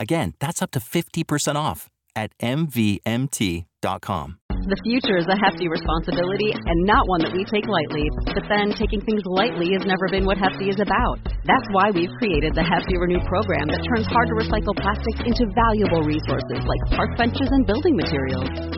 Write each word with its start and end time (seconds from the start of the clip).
Again, 0.00 0.34
that's 0.38 0.62
up 0.62 0.70
to 0.72 0.80
50% 0.80 1.56
off 1.56 1.88
at 2.14 2.36
MVMT.com. 2.38 4.38
The 4.68 4.84
future 4.84 5.16
is 5.16 5.24
a 5.30 5.38
hefty 5.38 5.64
responsibility 5.64 6.52
and 6.52 6.78
not 6.84 7.08
one 7.08 7.24
that 7.24 7.32
we 7.32 7.40
take 7.48 7.64
lightly. 7.64 8.04
But 8.36 8.44
then, 8.52 8.68
taking 8.76 9.00
things 9.00 9.24
lightly 9.24 9.72
has 9.72 9.88
never 9.88 10.12
been 10.12 10.28
what 10.28 10.36
Hefty 10.36 10.68
is 10.68 10.76
about. 10.76 11.24
That's 11.48 11.64
why 11.72 11.88
we've 11.88 12.12
created 12.20 12.52
the 12.52 12.66
Hefty 12.66 13.00
Renew 13.00 13.22
program 13.24 13.64
that 13.72 13.80
turns 13.88 14.04
hard 14.12 14.28
to 14.28 14.36
recycle 14.36 14.76
plastics 14.76 15.24
into 15.24 15.48
valuable 15.56 16.04
resources 16.04 16.60
like 16.60 16.82
park 16.92 17.16
benches 17.16 17.48
and 17.48 17.64
building 17.64 17.96
materials. 17.96 18.77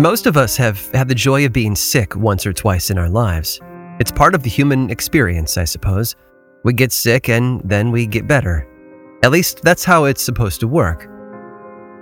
Most 0.00 0.24
of 0.24 0.38
us 0.38 0.56
have 0.56 0.90
had 0.92 1.08
the 1.08 1.14
joy 1.14 1.44
of 1.44 1.52
being 1.52 1.76
sick 1.76 2.16
once 2.16 2.46
or 2.46 2.54
twice 2.54 2.88
in 2.88 2.96
our 2.96 3.10
lives. 3.10 3.60
It's 3.98 4.10
part 4.10 4.34
of 4.34 4.42
the 4.42 4.48
human 4.48 4.88
experience, 4.88 5.58
I 5.58 5.64
suppose. 5.64 6.16
We 6.64 6.72
get 6.72 6.90
sick 6.90 7.28
and 7.28 7.60
then 7.66 7.90
we 7.90 8.06
get 8.06 8.26
better. 8.26 8.66
At 9.22 9.30
least 9.30 9.60
that's 9.62 9.84
how 9.84 10.06
it's 10.06 10.22
supposed 10.22 10.58
to 10.60 10.68
work. 10.68 11.02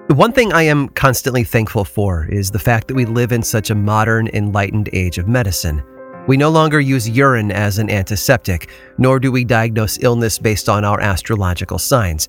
The 0.07 0.15
one 0.15 0.31
thing 0.31 0.53
I 0.53 0.63
am 0.63 0.91
constantly 0.91 1.43
thankful 1.43 1.85
for 1.85 2.27
is 2.27 2.53
the 2.53 2.59
fact 2.61 2.87
that 2.87 2.95
we 2.95 3.05
live 3.05 3.33
in 3.33 3.43
such 3.43 3.71
a 3.71 3.75
modern, 3.75 4.29
enlightened 4.29 4.91
age 4.93 5.19
of 5.19 5.27
medicine. 5.27 5.83
We 6.29 6.37
no 6.37 6.51
longer 6.51 6.79
use 6.79 7.09
urine 7.09 7.51
as 7.51 7.81
an 7.81 7.91
antiseptic, 7.91 8.71
nor 8.99 9.19
do 9.19 9.33
we 9.33 9.45
diagnose 9.45 9.99
illness 10.05 10.39
based 10.39 10.69
on 10.69 10.85
our 10.85 11.01
astrological 11.01 11.81
signs. 11.81 12.29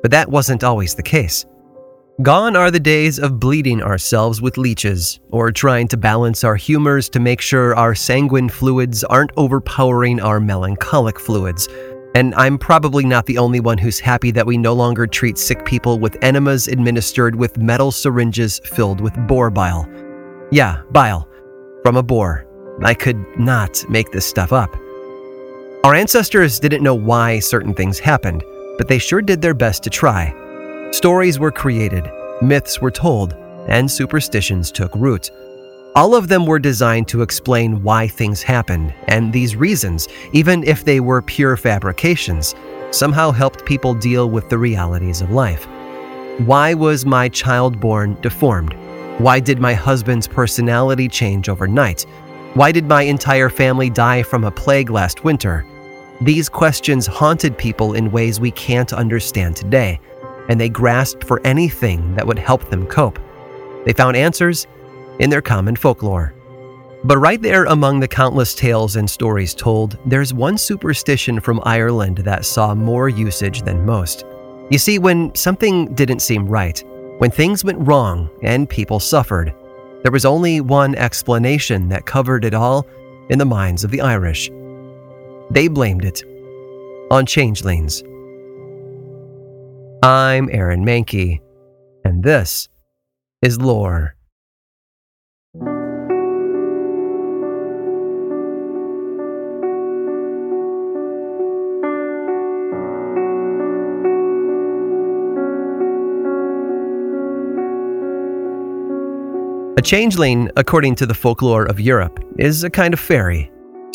But 0.00 0.10
that 0.12 0.30
wasn't 0.30 0.64
always 0.64 0.94
the 0.94 1.02
case. 1.02 1.44
Gone 2.20 2.56
are 2.56 2.70
the 2.70 2.78
days 2.78 3.18
of 3.18 3.40
bleeding 3.40 3.82
ourselves 3.82 4.42
with 4.42 4.58
leeches, 4.58 5.18
or 5.30 5.50
trying 5.50 5.88
to 5.88 5.96
balance 5.96 6.44
our 6.44 6.56
humors 6.56 7.08
to 7.08 7.18
make 7.18 7.40
sure 7.40 7.74
our 7.74 7.94
sanguine 7.94 8.50
fluids 8.50 9.02
aren't 9.02 9.32
overpowering 9.38 10.20
our 10.20 10.38
melancholic 10.38 11.18
fluids. 11.18 11.68
And 12.14 12.34
I'm 12.34 12.58
probably 12.58 13.06
not 13.06 13.24
the 13.24 13.38
only 13.38 13.60
one 13.60 13.78
who's 13.78 13.98
happy 13.98 14.30
that 14.32 14.46
we 14.46 14.58
no 14.58 14.74
longer 14.74 15.06
treat 15.06 15.38
sick 15.38 15.64
people 15.64 15.98
with 15.98 16.22
enemas 16.22 16.68
administered 16.68 17.34
with 17.34 17.56
metal 17.56 17.90
syringes 17.90 18.60
filled 18.62 19.00
with 19.00 19.14
boar 19.26 19.48
bile. 19.50 19.88
Yeah, 20.50 20.82
bile. 20.90 21.26
From 21.82 21.96
a 21.96 22.02
boar. 22.02 22.46
I 22.82 22.92
could 22.92 23.24
not 23.38 23.82
make 23.88 24.12
this 24.12 24.26
stuff 24.26 24.52
up. 24.52 24.76
Our 25.82 25.94
ancestors 25.94 26.60
didn't 26.60 26.82
know 26.82 26.94
why 26.94 27.38
certain 27.38 27.72
things 27.72 27.98
happened, 27.98 28.44
but 28.76 28.86
they 28.86 28.98
sure 28.98 29.22
did 29.22 29.40
their 29.40 29.54
best 29.54 29.82
to 29.84 29.90
try. 29.90 30.34
Stories 30.92 31.38
were 31.38 31.50
created, 31.50 32.12
myths 32.42 32.82
were 32.82 32.90
told, 32.90 33.32
and 33.66 33.90
superstitions 33.90 34.70
took 34.70 34.94
root. 34.94 35.30
All 35.94 36.14
of 36.14 36.28
them 36.28 36.44
were 36.44 36.58
designed 36.58 37.08
to 37.08 37.22
explain 37.22 37.82
why 37.82 38.06
things 38.06 38.42
happened, 38.42 38.92
and 39.08 39.32
these 39.32 39.56
reasons, 39.56 40.06
even 40.34 40.62
if 40.64 40.84
they 40.84 41.00
were 41.00 41.22
pure 41.22 41.56
fabrications, 41.56 42.54
somehow 42.90 43.30
helped 43.30 43.64
people 43.64 43.94
deal 43.94 44.28
with 44.28 44.50
the 44.50 44.58
realities 44.58 45.22
of 45.22 45.30
life. 45.30 45.66
Why 46.40 46.74
was 46.74 47.06
my 47.06 47.30
child 47.30 47.80
born 47.80 48.20
deformed? 48.20 48.74
Why 49.18 49.40
did 49.40 49.60
my 49.60 49.72
husband's 49.72 50.28
personality 50.28 51.08
change 51.08 51.48
overnight? 51.48 52.02
Why 52.52 52.70
did 52.70 52.84
my 52.84 53.04
entire 53.04 53.48
family 53.48 53.88
die 53.88 54.22
from 54.22 54.44
a 54.44 54.50
plague 54.50 54.90
last 54.90 55.24
winter? 55.24 55.64
These 56.20 56.50
questions 56.50 57.06
haunted 57.06 57.56
people 57.56 57.94
in 57.94 58.12
ways 58.12 58.40
we 58.40 58.50
can't 58.50 58.92
understand 58.92 59.56
today 59.56 59.98
and 60.48 60.60
they 60.60 60.68
grasped 60.68 61.24
for 61.24 61.40
anything 61.44 62.14
that 62.14 62.26
would 62.26 62.38
help 62.38 62.68
them 62.70 62.86
cope. 62.86 63.18
They 63.84 63.92
found 63.92 64.16
answers 64.16 64.66
in 65.18 65.30
their 65.30 65.42
common 65.42 65.76
folklore. 65.76 66.34
But 67.04 67.18
right 67.18 67.42
there 67.42 67.64
among 67.64 67.98
the 67.98 68.08
countless 68.08 68.54
tales 68.54 68.94
and 68.96 69.10
stories 69.10 69.54
told, 69.54 69.98
there's 70.06 70.32
one 70.32 70.56
superstition 70.56 71.40
from 71.40 71.60
Ireland 71.64 72.18
that 72.18 72.44
saw 72.44 72.74
more 72.74 73.08
usage 73.08 73.62
than 73.62 73.84
most. 73.84 74.24
You 74.70 74.78
see, 74.78 74.98
when 75.00 75.34
something 75.34 75.92
didn't 75.94 76.20
seem 76.20 76.46
right, 76.46 76.82
when 77.18 77.30
things 77.30 77.64
went 77.64 77.86
wrong 77.86 78.30
and 78.42 78.68
people 78.68 79.00
suffered, 79.00 79.52
there 80.02 80.12
was 80.12 80.24
only 80.24 80.60
one 80.60 80.94
explanation 80.94 81.88
that 81.88 82.06
covered 82.06 82.44
it 82.44 82.54
all 82.54 82.86
in 83.28 83.38
the 83.38 83.44
minds 83.44 83.82
of 83.84 83.90
the 83.90 84.00
Irish. 84.00 84.50
They 85.50 85.68
blamed 85.68 86.04
it 86.04 86.24
on 87.10 87.26
changelings. 87.26 88.02
I'm 90.04 90.48
Aaron 90.50 90.84
Mahnke, 90.84 91.38
and 92.04 92.24
this 92.24 92.68
is 93.40 93.60
Lore. 93.60 94.16
A 109.78 109.82
changeling, 109.84 110.50
according 110.56 110.96
to 110.96 111.06
the 111.06 111.14
folklore 111.14 111.66
of 111.66 111.78
Europe, 111.78 112.18
is 112.40 112.64
a 112.64 112.70
kind 112.70 112.92
of 112.92 112.98
fairy 112.98 113.51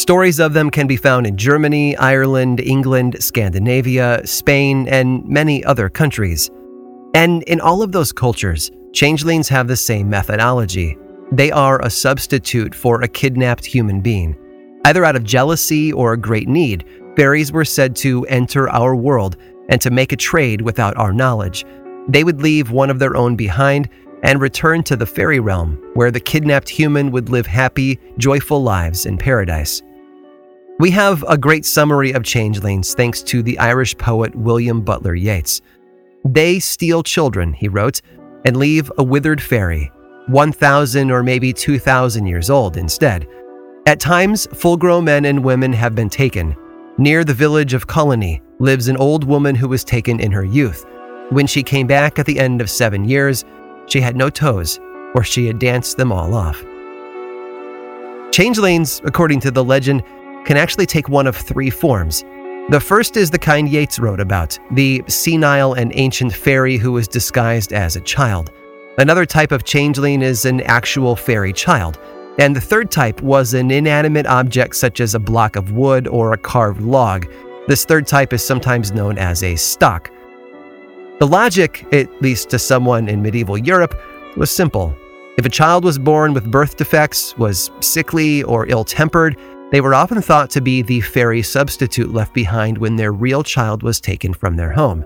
Stories 0.07 0.39
of 0.39 0.53
them 0.53 0.69
can 0.69 0.87
be 0.87 0.95
found 0.95 1.27
in 1.27 1.35
Germany, 1.35 1.93
Ireland, 1.97 2.61
England, 2.61 3.17
Scandinavia, 3.21 4.25
Spain, 4.25 4.87
and 4.87 5.27
many 5.27 5.65
other 5.65 5.89
countries. 5.89 6.49
And 7.13 7.43
in 7.43 7.59
all 7.59 7.81
of 7.81 7.91
those 7.91 8.13
cultures, 8.13 8.71
changelings 8.93 9.49
have 9.49 9.67
the 9.67 9.75
same 9.75 10.09
methodology. 10.09 10.97
They 11.33 11.51
are 11.51 11.81
a 11.81 11.89
substitute 11.89 12.73
for 12.73 13.01
a 13.01 13.07
kidnapped 13.09 13.65
human 13.65 13.99
being. 13.99 14.37
Either 14.85 15.03
out 15.03 15.17
of 15.17 15.25
jealousy 15.25 15.91
or 15.91 16.13
a 16.13 16.17
great 16.17 16.47
need, 16.47 16.85
fairies 17.17 17.51
were 17.51 17.65
said 17.65 17.93
to 17.97 18.25
enter 18.27 18.69
our 18.69 18.95
world 18.95 19.35
and 19.67 19.81
to 19.81 19.91
make 19.91 20.13
a 20.13 20.15
trade 20.15 20.61
without 20.61 20.95
our 20.95 21.11
knowledge. 21.11 21.65
They 22.07 22.23
would 22.23 22.41
leave 22.41 22.71
one 22.71 22.89
of 22.89 22.99
their 22.99 23.17
own 23.17 23.35
behind 23.35 23.89
and 24.23 24.39
return 24.39 24.83
to 24.83 24.95
the 24.95 25.05
fairy 25.05 25.41
realm, 25.41 25.75
where 25.95 26.11
the 26.11 26.21
kidnapped 26.21 26.69
human 26.69 27.11
would 27.11 27.27
live 27.27 27.45
happy, 27.45 27.99
joyful 28.17 28.63
lives 28.63 29.05
in 29.05 29.17
paradise. 29.17 29.83
We 30.79 30.91
have 30.91 31.25
a 31.27 31.39
great 31.39 31.65
summary 31.65 32.11
of 32.11 32.23
changelings 32.23 32.93
thanks 32.93 33.23
to 33.23 33.41
the 33.41 33.57
Irish 33.57 33.97
poet 33.97 34.35
William 34.35 34.81
Butler 34.81 35.15
Yeats. 35.15 35.59
They 36.23 36.59
steal 36.59 37.01
children, 37.01 37.51
he 37.51 37.67
wrote, 37.67 37.99
and 38.45 38.55
leave 38.55 38.91
a 38.99 39.03
withered 39.03 39.41
fairy, 39.41 39.91
1,000 40.27 41.09
or 41.09 41.23
maybe 41.23 41.51
2,000 41.51 42.27
years 42.27 42.51
old 42.51 42.77
instead. 42.77 43.27
At 43.87 43.99
times, 43.99 44.45
full 44.53 44.77
grown 44.77 45.05
men 45.05 45.25
and 45.25 45.43
women 45.43 45.73
have 45.73 45.95
been 45.95 46.11
taken. 46.11 46.55
Near 46.99 47.23
the 47.23 47.33
village 47.33 47.73
of 47.73 47.87
Colony 47.87 48.43
lives 48.59 48.87
an 48.87 48.97
old 48.97 49.23
woman 49.23 49.55
who 49.55 49.69
was 49.69 49.83
taken 49.83 50.19
in 50.19 50.31
her 50.31 50.45
youth. 50.45 50.85
When 51.29 51.47
she 51.47 51.63
came 51.63 51.87
back 51.87 52.19
at 52.19 52.27
the 52.27 52.39
end 52.39 52.61
of 52.61 52.69
seven 52.69 53.09
years, 53.09 53.45
she 53.87 53.99
had 53.99 54.15
no 54.15 54.29
toes 54.29 54.79
or 55.15 55.23
she 55.23 55.47
had 55.47 55.57
danced 55.57 55.97
them 55.97 56.11
all 56.11 56.35
off. 56.35 56.63
Changelings, 58.31 59.01
according 59.05 59.39
to 59.39 59.49
the 59.49 59.63
legend, 59.63 60.03
can 60.47 60.57
actually 60.57 60.85
take 60.85 61.09
one 61.09 61.27
of 61.27 61.35
three 61.35 61.69
forms. 61.69 62.23
The 62.69 62.79
first 62.79 63.17
is 63.17 63.29
the 63.29 63.37
kind 63.37 63.67
Yeats 63.67 63.99
wrote 63.99 64.21
about 64.21 64.57
the 64.71 65.03
senile 65.07 65.73
and 65.73 65.91
ancient 65.93 66.33
fairy 66.33 66.77
who 66.77 66.93
was 66.93 67.07
disguised 67.07 67.73
as 67.73 67.97
a 67.97 68.01
child. 68.01 68.51
Another 68.97 69.25
type 69.25 69.51
of 69.51 69.65
changeling 69.65 70.21
is 70.21 70.45
an 70.45 70.61
actual 70.61 71.17
fairy 71.17 71.51
child. 71.51 71.99
And 72.39 72.55
the 72.55 72.61
third 72.61 72.91
type 72.91 73.21
was 73.21 73.53
an 73.53 73.71
inanimate 73.71 74.25
object 74.25 74.77
such 74.77 75.01
as 75.01 75.15
a 75.15 75.19
block 75.19 75.57
of 75.57 75.73
wood 75.73 76.07
or 76.07 76.31
a 76.31 76.37
carved 76.37 76.81
log. 76.81 77.27
This 77.67 77.83
third 77.83 78.07
type 78.07 78.31
is 78.31 78.41
sometimes 78.41 78.93
known 78.93 79.17
as 79.17 79.43
a 79.43 79.57
stock. 79.57 80.09
The 81.19 81.27
logic, 81.27 81.85
at 81.91 82.21
least 82.21 82.49
to 82.51 82.59
someone 82.59 83.09
in 83.09 83.21
medieval 83.21 83.57
Europe, 83.57 83.99
was 84.37 84.49
simple. 84.49 84.95
If 85.37 85.45
a 85.45 85.49
child 85.49 85.83
was 85.83 85.99
born 85.99 86.33
with 86.33 86.49
birth 86.49 86.77
defects, 86.77 87.37
was 87.37 87.69
sickly 87.81 88.43
or 88.43 88.65
ill 88.67 88.85
tempered, 88.85 89.37
they 89.71 89.81
were 89.81 89.93
often 89.93 90.21
thought 90.21 90.49
to 90.51 90.61
be 90.61 90.81
the 90.81 91.01
fairy 91.01 91.41
substitute 91.41 92.13
left 92.13 92.33
behind 92.33 92.77
when 92.77 92.95
their 92.95 93.11
real 93.11 93.43
child 93.43 93.83
was 93.83 93.99
taken 93.99 94.33
from 94.33 94.55
their 94.55 94.71
home. 94.71 95.03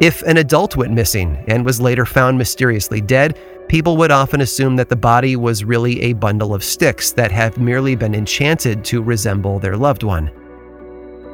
If 0.00 0.22
an 0.22 0.38
adult 0.38 0.76
went 0.76 0.94
missing 0.94 1.44
and 1.46 1.64
was 1.64 1.80
later 1.80 2.06
found 2.06 2.38
mysteriously 2.38 3.00
dead, 3.00 3.38
people 3.68 3.96
would 3.98 4.10
often 4.10 4.40
assume 4.40 4.76
that 4.76 4.88
the 4.88 4.96
body 4.96 5.36
was 5.36 5.64
really 5.64 6.00
a 6.02 6.14
bundle 6.14 6.54
of 6.54 6.64
sticks 6.64 7.12
that 7.12 7.30
have 7.30 7.58
merely 7.58 7.94
been 7.94 8.14
enchanted 8.14 8.84
to 8.86 9.02
resemble 9.02 9.58
their 9.58 9.76
loved 9.76 10.02
one. 10.02 10.30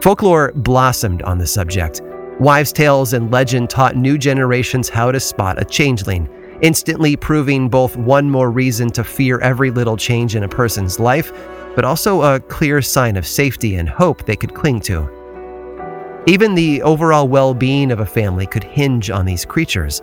Folklore 0.03 0.53
blossomed 0.55 1.23
on 1.23 1.39
the 1.39 1.47
subject. 1.47 2.03
Wives' 2.41 2.73
tales 2.73 3.15
and 3.15 3.33
legend 3.33 3.71
taught 3.71 3.97
new 3.97 4.19
generations 4.19 4.89
how 4.89 5.11
to 5.11 5.19
spot 5.19 5.61
a 5.61 5.65
changeling, 5.65 6.29
instantly 6.61 7.17
proving 7.17 7.69
both 7.69 7.97
one 7.97 8.31
more 8.31 8.51
reason 8.51 8.91
to 8.91 9.03
fear 9.03 9.41
every 9.41 9.71
little 9.71 9.97
change 9.97 10.37
in 10.37 10.45
a 10.45 10.49
person's 10.49 11.01
life, 11.01 11.33
but 11.79 11.85
also 11.85 12.23
a 12.23 12.41
clear 12.41 12.83
sign 12.83 13.17
of 13.17 13.25
safety 13.25 13.77
and 13.77 13.89
hope 13.89 14.27
they 14.27 14.35
could 14.35 14.53
cling 14.53 14.81
to. 14.81 15.09
Even 16.27 16.57
the 16.57 16.83
overall 16.83 17.29
well 17.29 17.55
being 17.55 17.93
of 17.93 18.01
a 18.01 18.05
family 18.05 18.49
could 18.49 18.65
hinge 18.65 19.11
on 19.11 19.25
these 19.25 19.45
creatures. 19.45 20.03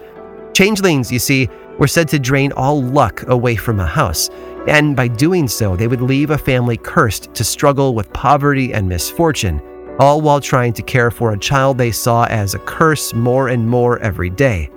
Changelings, 0.54 1.12
you 1.12 1.20
see, 1.20 1.50
were 1.78 1.86
said 1.86 2.08
to 2.08 2.18
drain 2.18 2.54
all 2.54 2.82
luck 2.82 3.28
away 3.28 3.58
from 3.58 3.82
a 3.82 3.86
house, 3.86 4.30
and 4.70 4.96
by 4.96 5.10
doing 5.10 5.50
so, 5.50 5.76
they 5.76 5.88
would 5.88 6.00
leave 6.02 6.30
a 6.30 6.38
family 6.38 6.78
cursed 6.78 7.34
to 7.34 7.44
struggle 7.44 7.94
with 7.94 8.14
poverty 8.14 8.74
and 8.74 8.88
misfortune, 8.88 9.62
all 10.00 10.22
while 10.22 10.40
trying 10.40 10.72
to 10.72 10.82
care 10.82 11.12
for 11.12 11.34
a 11.34 11.38
child 11.38 11.78
they 11.78 11.92
saw 11.92 12.24
as 12.28 12.54
a 12.54 12.60
curse 12.60 13.14
more 13.14 13.50
and 13.50 13.68
more 13.68 14.00
every 14.00 14.30
day. 14.30 14.70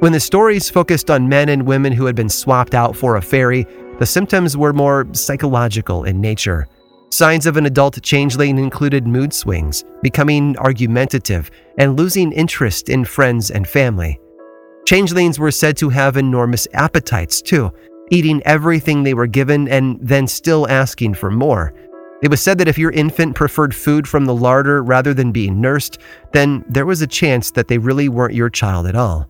When 0.00 0.12
the 0.12 0.20
stories 0.20 0.68
focused 0.68 1.10
on 1.10 1.26
men 1.26 1.48
and 1.48 1.66
women 1.66 1.90
who 1.90 2.04
had 2.04 2.14
been 2.14 2.28
swapped 2.28 2.74
out 2.74 2.94
for 2.94 3.16
a 3.16 3.22
fairy, 3.22 3.66
the 3.98 4.06
symptoms 4.06 4.56
were 4.56 4.72
more 4.72 5.06
psychological 5.12 6.04
in 6.04 6.20
nature. 6.20 6.66
Signs 7.10 7.46
of 7.46 7.56
an 7.56 7.66
adult 7.66 8.02
changeling 8.02 8.58
included 8.58 9.06
mood 9.06 9.32
swings, 9.32 9.84
becoming 10.02 10.56
argumentative, 10.58 11.50
and 11.78 11.98
losing 11.98 12.32
interest 12.32 12.88
in 12.88 13.04
friends 13.04 13.50
and 13.50 13.66
family. 13.66 14.20
Changelings 14.86 15.38
were 15.38 15.50
said 15.50 15.76
to 15.78 15.88
have 15.88 16.16
enormous 16.16 16.68
appetites, 16.74 17.40
too, 17.40 17.72
eating 18.10 18.42
everything 18.44 19.02
they 19.02 19.14
were 19.14 19.26
given 19.26 19.68
and 19.68 19.98
then 20.00 20.26
still 20.26 20.68
asking 20.68 21.14
for 21.14 21.30
more. 21.30 21.72
It 22.22 22.30
was 22.30 22.40
said 22.40 22.58
that 22.58 22.68
if 22.68 22.78
your 22.78 22.92
infant 22.92 23.34
preferred 23.34 23.74
food 23.74 24.08
from 24.08 24.24
the 24.24 24.34
larder 24.34 24.82
rather 24.82 25.12
than 25.12 25.32
being 25.32 25.60
nursed, 25.60 25.98
then 26.32 26.64
there 26.68 26.86
was 26.86 27.02
a 27.02 27.06
chance 27.06 27.50
that 27.52 27.68
they 27.68 27.78
really 27.78 28.08
weren't 28.08 28.34
your 28.34 28.50
child 28.50 28.86
at 28.86 28.94
all. 28.94 29.28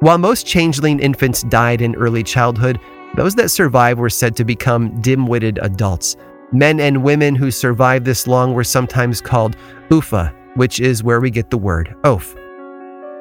While 0.00 0.18
most 0.18 0.46
changeling 0.46 1.00
infants 1.00 1.42
died 1.44 1.80
in 1.80 1.94
early 1.94 2.22
childhood, 2.22 2.78
those 3.16 3.34
that 3.36 3.50
survived 3.50 4.00
were 4.00 4.10
said 4.10 4.36
to 4.36 4.44
become 4.44 5.00
dim 5.00 5.26
witted 5.26 5.58
adults. 5.62 6.16
Men 6.52 6.80
and 6.80 7.02
women 7.02 7.34
who 7.34 7.50
survived 7.50 8.04
this 8.04 8.26
long 8.26 8.54
were 8.54 8.64
sometimes 8.64 9.20
called 9.20 9.56
Ufa, 9.90 10.34
which 10.54 10.80
is 10.80 11.02
where 11.02 11.20
we 11.20 11.30
get 11.30 11.50
the 11.50 11.58
word 11.58 11.94
oaf. 12.04 12.36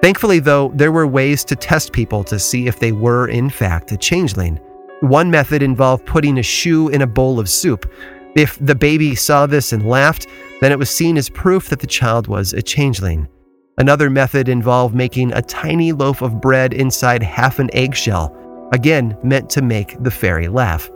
Thankfully, 0.01 0.39
though, 0.39 0.71
there 0.75 0.91
were 0.91 1.07
ways 1.07 1.45
to 1.45 1.55
test 1.55 1.93
people 1.93 2.23
to 2.25 2.37
see 2.37 2.67
if 2.67 2.79
they 2.79 2.91
were, 2.91 3.27
in 3.27 3.49
fact, 3.49 3.91
a 3.91 3.97
changeling. 3.97 4.59
One 4.99 5.31
method 5.31 5.63
involved 5.63 6.05
putting 6.05 6.39
a 6.39 6.43
shoe 6.43 6.89
in 6.89 7.01
a 7.01 7.07
bowl 7.07 7.39
of 7.39 7.49
soup. 7.49 7.89
If 8.35 8.57
the 8.59 8.75
baby 8.75 9.15
saw 9.15 9.45
this 9.45 9.73
and 9.73 9.87
laughed, 9.87 10.27
then 10.59 10.71
it 10.71 10.79
was 10.79 10.89
seen 10.89 11.17
as 11.17 11.29
proof 11.29 11.69
that 11.69 11.79
the 11.79 11.87
child 11.87 12.27
was 12.27 12.53
a 12.53 12.61
changeling. 12.61 13.27
Another 13.77 14.09
method 14.09 14.49
involved 14.49 14.93
making 14.93 15.31
a 15.33 15.41
tiny 15.41 15.91
loaf 15.91 16.21
of 16.21 16.41
bread 16.41 16.73
inside 16.73 17.23
half 17.23 17.59
an 17.59 17.69
eggshell, 17.73 18.35
again 18.73 19.17
meant 19.23 19.49
to 19.51 19.61
make 19.61 20.01
the 20.03 20.11
fairy 20.11 20.49
laugh. 20.49 20.89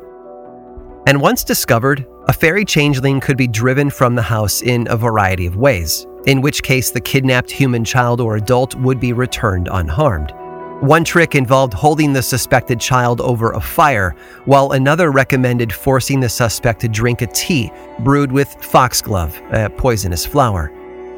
And 1.07 1.21
once 1.21 1.45
discovered, 1.45 2.05
a 2.27 2.33
fairy 2.33 2.65
changeling 2.65 3.21
could 3.21 3.37
be 3.37 3.47
driven 3.47 3.89
from 3.89 4.15
the 4.15 4.21
house 4.21 4.61
in 4.61 4.87
a 4.89 4.97
variety 4.97 5.45
of 5.45 5.55
ways, 5.55 6.05
in 6.25 6.41
which 6.41 6.63
case 6.63 6.91
the 6.91 6.99
kidnapped 6.99 7.49
human 7.49 7.85
child 7.85 8.19
or 8.19 8.35
adult 8.35 8.75
would 8.75 8.99
be 8.99 9.13
returned 9.13 9.69
unharmed. 9.71 10.33
One 10.81 11.03
trick 11.05 11.33
involved 11.33 11.73
holding 11.73 12.13
the 12.13 12.21
suspected 12.21 12.79
child 12.79 13.21
over 13.21 13.53
a 13.53 13.61
fire, 13.61 14.15
while 14.45 14.73
another 14.73 15.11
recommended 15.11 15.71
forcing 15.71 16.19
the 16.19 16.29
suspect 16.29 16.81
to 16.81 16.89
drink 16.89 17.21
a 17.21 17.27
tea 17.27 17.71
brewed 17.99 18.31
with 18.31 18.53
foxglove, 18.61 19.39
a 19.51 19.69
poisonous 19.69 20.25
flower. 20.25 20.71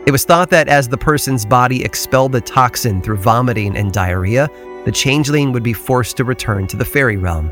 It 0.06 0.12
was 0.12 0.24
thought 0.24 0.50
that 0.52 0.70
as 0.70 0.88
the 0.88 0.98
person's 0.98 1.46
body 1.46 1.84
expelled 1.84 2.32
the 2.32 2.42
toxin 2.42 3.02
through 3.02 3.18
vomiting 3.18 3.76
and 3.76 3.92
diarrhea, 3.92 4.50
the 4.86 4.92
changeling 4.92 5.52
would 5.52 5.64
be 5.64 5.74
forced 5.74 6.18
to 6.18 6.24
return 6.24 6.68
to 6.68 6.78
the 6.78 6.86
fairy 6.86 7.18
realm. 7.18 7.52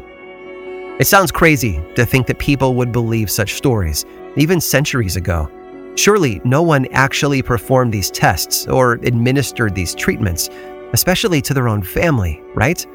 It 0.99 1.07
sounds 1.07 1.31
crazy 1.31 1.81
to 1.95 2.05
think 2.05 2.25
that 2.27 2.39
people 2.39 2.73
would 2.75 2.91
believe 2.91 3.29
such 3.29 3.55
stories, 3.55 4.05
even 4.35 4.59
centuries 4.59 5.15
ago. 5.15 5.49
Surely 5.95 6.41
no 6.43 6.61
one 6.61 6.87
actually 6.91 7.41
performed 7.41 7.93
these 7.93 8.09
tests 8.11 8.67
or 8.67 8.93
administered 8.93 9.75
these 9.75 9.93
treatments, 9.93 10.49
especially 10.93 11.41
to 11.41 11.53
their 11.53 11.67
own 11.67 11.81
family, 11.83 12.41
right? 12.55 12.85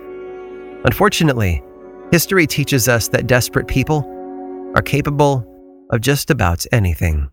Unfortunately, 0.85 1.63
history 2.11 2.47
teaches 2.47 2.89
us 2.89 3.09
that 3.09 3.27
desperate 3.27 3.69
people 3.69 4.05
are 4.75 4.83
capable 4.83 5.47
of 5.91 6.01
just 6.01 6.31
about 6.31 6.65
anything. 6.73 7.31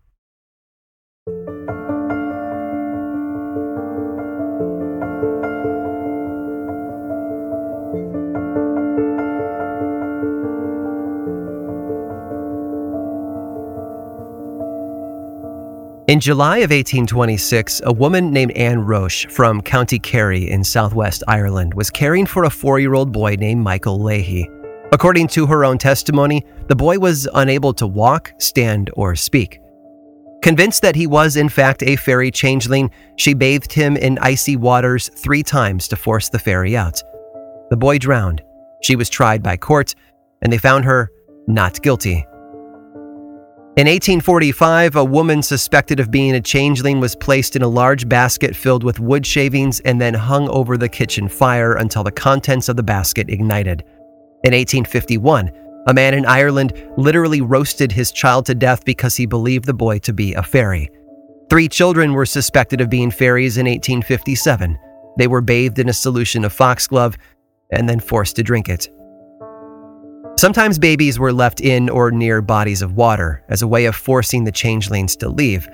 In 16.10 16.18
July 16.18 16.56
of 16.56 16.72
1826, 16.72 17.82
a 17.84 17.92
woman 17.92 18.32
named 18.32 18.50
Anne 18.56 18.80
Roche 18.80 19.28
from 19.28 19.60
County 19.60 20.00
Kerry 20.00 20.50
in 20.50 20.64
southwest 20.64 21.22
Ireland 21.28 21.72
was 21.74 21.88
caring 21.88 22.26
for 22.26 22.42
a 22.42 22.50
four 22.50 22.80
year 22.80 22.94
old 22.94 23.12
boy 23.12 23.36
named 23.38 23.62
Michael 23.62 24.02
Leahy. 24.02 24.50
According 24.90 25.28
to 25.28 25.46
her 25.46 25.64
own 25.64 25.78
testimony, 25.78 26.44
the 26.66 26.74
boy 26.74 26.98
was 26.98 27.28
unable 27.34 27.72
to 27.74 27.86
walk, 27.86 28.32
stand, 28.38 28.90
or 28.94 29.14
speak. 29.14 29.60
Convinced 30.42 30.82
that 30.82 30.96
he 30.96 31.06
was, 31.06 31.36
in 31.36 31.48
fact, 31.48 31.84
a 31.84 31.94
fairy 31.94 32.32
changeling, 32.32 32.90
she 33.14 33.32
bathed 33.32 33.72
him 33.72 33.96
in 33.96 34.18
icy 34.18 34.56
waters 34.56 35.10
three 35.14 35.44
times 35.44 35.86
to 35.86 35.94
force 35.94 36.28
the 36.28 36.40
fairy 36.40 36.76
out. 36.76 37.00
The 37.70 37.76
boy 37.76 37.98
drowned. 37.98 38.42
She 38.82 38.96
was 38.96 39.10
tried 39.10 39.44
by 39.44 39.58
court, 39.58 39.94
and 40.42 40.52
they 40.52 40.58
found 40.58 40.84
her 40.86 41.08
not 41.46 41.80
guilty. 41.82 42.26
In 43.76 43.86
1845, 43.86 44.96
a 44.96 45.04
woman 45.04 45.42
suspected 45.42 46.00
of 46.00 46.10
being 46.10 46.34
a 46.34 46.40
changeling 46.40 46.98
was 46.98 47.14
placed 47.14 47.54
in 47.54 47.62
a 47.62 47.68
large 47.68 48.08
basket 48.08 48.56
filled 48.56 48.82
with 48.82 48.98
wood 48.98 49.24
shavings 49.24 49.78
and 49.80 50.00
then 50.00 50.12
hung 50.12 50.48
over 50.48 50.76
the 50.76 50.88
kitchen 50.88 51.28
fire 51.28 51.76
until 51.76 52.02
the 52.02 52.10
contents 52.10 52.68
of 52.68 52.74
the 52.74 52.82
basket 52.82 53.30
ignited. 53.30 53.84
In 54.42 54.52
1851, 54.54 55.52
a 55.86 55.94
man 55.94 56.14
in 56.14 56.26
Ireland 56.26 56.72
literally 56.96 57.42
roasted 57.42 57.92
his 57.92 58.10
child 58.10 58.44
to 58.46 58.56
death 58.56 58.84
because 58.84 59.14
he 59.14 59.24
believed 59.24 59.66
the 59.66 59.72
boy 59.72 60.00
to 60.00 60.12
be 60.12 60.34
a 60.34 60.42
fairy. 60.42 60.90
Three 61.48 61.68
children 61.68 62.12
were 62.12 62.26
suspected 62.26 62.80
of 62.80 62.90
being 62.90 63.12
fairies 63.12 63.56
in 63.56 63.66
1857. 63.66 64.76
They 65.16 65.28
were 65.28 65.40
bathed 65.40 65.78
in 65.78 65.88
a 65.88 65.92
solution 65.92 66.44
of 66.44 66.52
foxglove 66.52 67.16
and 67.70 67.88
then 67.88 68.00
forced 68.00 68.34
to 68.36 68.42
drink 68.42 68.68
it. 68.68 68.88
Sometimes 70.40 70.78
babies 70.78 71.18
were 71.18 71.34
left 71.34 71.60
in 71.60 71.90
or 71.90 72.10
near 72.10 72.40
bodies 72.40 72.80
of 72.80 72.96
water 72.96 73.44
as 73.50 73.60
a 73.60 73.68
way 73.68 73.84
of 73.84 73.94
forcing 73.94 74.42
the 74.42 74.50
changelings 74.50 75.14
to 75.16 75.28
leave. 75.28 75.66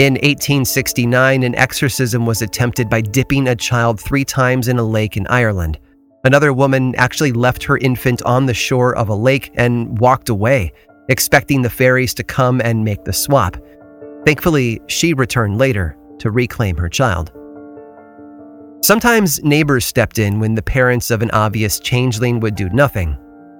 In 0.00 0.14
1869, 0.14 1.44
an 1.44 1.54
exorcism 1.54 2.26
was 2.26 2.42
attempted 2.42 2.90
by 2.90 3.00
dipping 3.00 3.46
a 3.46 3.54
child 3.54 4.00
three 4.00 4.24
times 4.24 4.66
in 4.66 4.76
a 4.76 4.82
lake 4.82 5.16
in 5.16 5.24
Ireland. 5.28 5.78
Another 6.24 6.52
woman 6.52 6.96
actually 6.96 7.30
left 7.30 7.62
her 7.62 7.78
infant 7.78 8.20
on 8.22 8.46
the 8.46 8.54
shore 8.54 8.96
of 8.96 9.08
a 9.08 9.14
lake 9.14 9.52
and 9.54 9.96
walked 10.00 10.30
away, 10.30 10.72
expecting 11.08 11.62
the 11.62 11.70
fairies 11.70 12.12
to 12.14 12.24
come 12.24 12.60
and 12.60 12.84
make 12.84 13.04
the 13.04 13.12
swap. 13.12 13.56
Thankfully, 14.26 14.80
she 14.88 15.14
returned 15.14 15.58
later 15.58 15.96
to 16.18 16.32
reclaim 16.32 16.76
her 16.76 16.88
child. 16.88 17.30
Sometimes 18.82 19.44
neighbors 19.44 19.84
stepped 19.84 20.18
in 20.18 20.40
when 20.40 20.56
the 20.56 20.62
parents 20.62 21.12
of 21.12 21.22
an 21.22 21.30
obvious 21.30 21.78
changeling 21.78 22.40
would 22.40 22.56
do 22.56 22.68
nothing. 22.70 23.16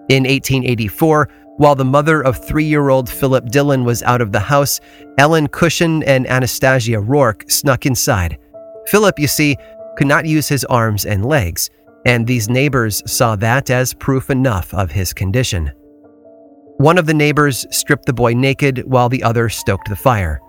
In 0.08 0.24
1884, 0.24 1.28
while 1.58 1.74
the 1.74 1.84
mother 1.84 2.22
of 2.22 2.42
three 2.42 2.64
year 2.64 2.88
old 2.88 3.10
Philip 3.10 3.50
Dillon 3.50 3.84
was 3.84 4.02
out 4.04 4.20
of 4.20 4.32
the 4.32 4.40
house, 4.40 4.80
Ellen 5.18 5.48
Cushing 5.48 6.02
and 6.04 6.26
Anastasia 6.26 7.00
Rourke 7.00 7.44
snuck 7.50 7.84
inside. 7.84 8.38
Philip, 8.86 9.18
you 9.18 9.26
see, 9.26 9.56
could 9.96 10.06
not 10.06 10.24
use 10.24 10.48
his 10.48 10.64
arms 10.64 11.04
and 11.04 11.26
legs, 11.26 11.68
and 12.06 12.26
these 12.26 12.48
neighbors 12.48 13.02
saw 13.10 13.36
that 13.36 13.68
as 13.68 13.92
proof 13.92 14.30
enough 14.30 14.72
of 14.72 14.90
his 14.90 15.12
condition. 15.12 15.70
One 16.78 16.96
of 16.96 17.06
the 17.06 17.14
neighbors 17.14 17.66
stripped 17.70 18.06
the 18.06 18.12
boy 18.12 18.34
naked 18.34 18.84
while 18.86 19.08
the 19.08 19.22
other 19.24 19.48
stoked 19.48 19.88
the 19.88 19.96
fire. 19.96 20.40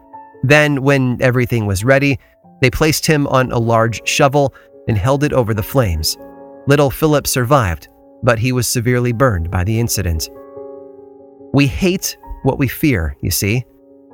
Then, 0.44 0.84
when 0.84 1.18
everything 1.22 1.66
was 1.66 1.84
ready, 1.84 2.20
they 2.62 2.70
placed 2.70 3.06
him 3.06 3.28
on 3.28 3.52
a 3.52 3.58
large 3.58 4.08
shovel 4.08 4.54
and 4.88 4.98
held 4.98 5.24
it 5.24 5.34
over 5.34 5.54
the 5.54 5.64
flames. 5.64 6.18
Little 6.68 6.92
Philip 6.92 7.26
survived, 7.26 7.90
but 8.24 8.40
he 8.40 8.52
was 8.52 8.68
severely 8.68 9.12
burned 9.12 9.50
by 9.50 9.64
the 9.64 9.80
incident. 9.80 10.30
We 11.54 11.68
hate 11.68 12.18
what 12.44 12.60
we 12.60 12.68
fear, 12.68 13.16
you 13.22 13.32
see. 13.32 13.66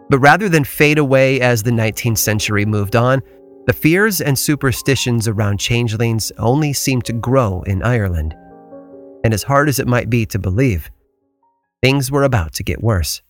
But 0.10 0.20
rather 0.20 0.50
than 0.50 0.64
fade 0.64 1.00
away 1.00 1.42
as 1.42 1.64
the 1.64 1.72
19th 1.72 2.20
century 2.20 2.66
moved 2.66 2.96
on, 2.96 3.22
the 3.66 3.74
fears 3.74 4.22
and 4.22 4.38
superstitions 4.38 5.28
around 5.28 5.60
changelings 5.60 6.32
only 6.38 6.72
seemed 6.74 7.06
to 7.06 7.14
grow 7.14 7.64
in 7.64 7.82
Ireland. 7.82 8.36
And 9.24 9.34
as 9.34 9.42
hard 9.42 9.68
as 9.68 9.80
it 9.80 9.88
might 9.88 10.10
be 10.10 10.26
to 10.28 10.38
believe, 10.38 10.92
things 11.82 12.12
were 12.12 12.24
about 12.24 12.54
to 12.54 12.64
get 12.64 12.84
worse. 12.84 13.24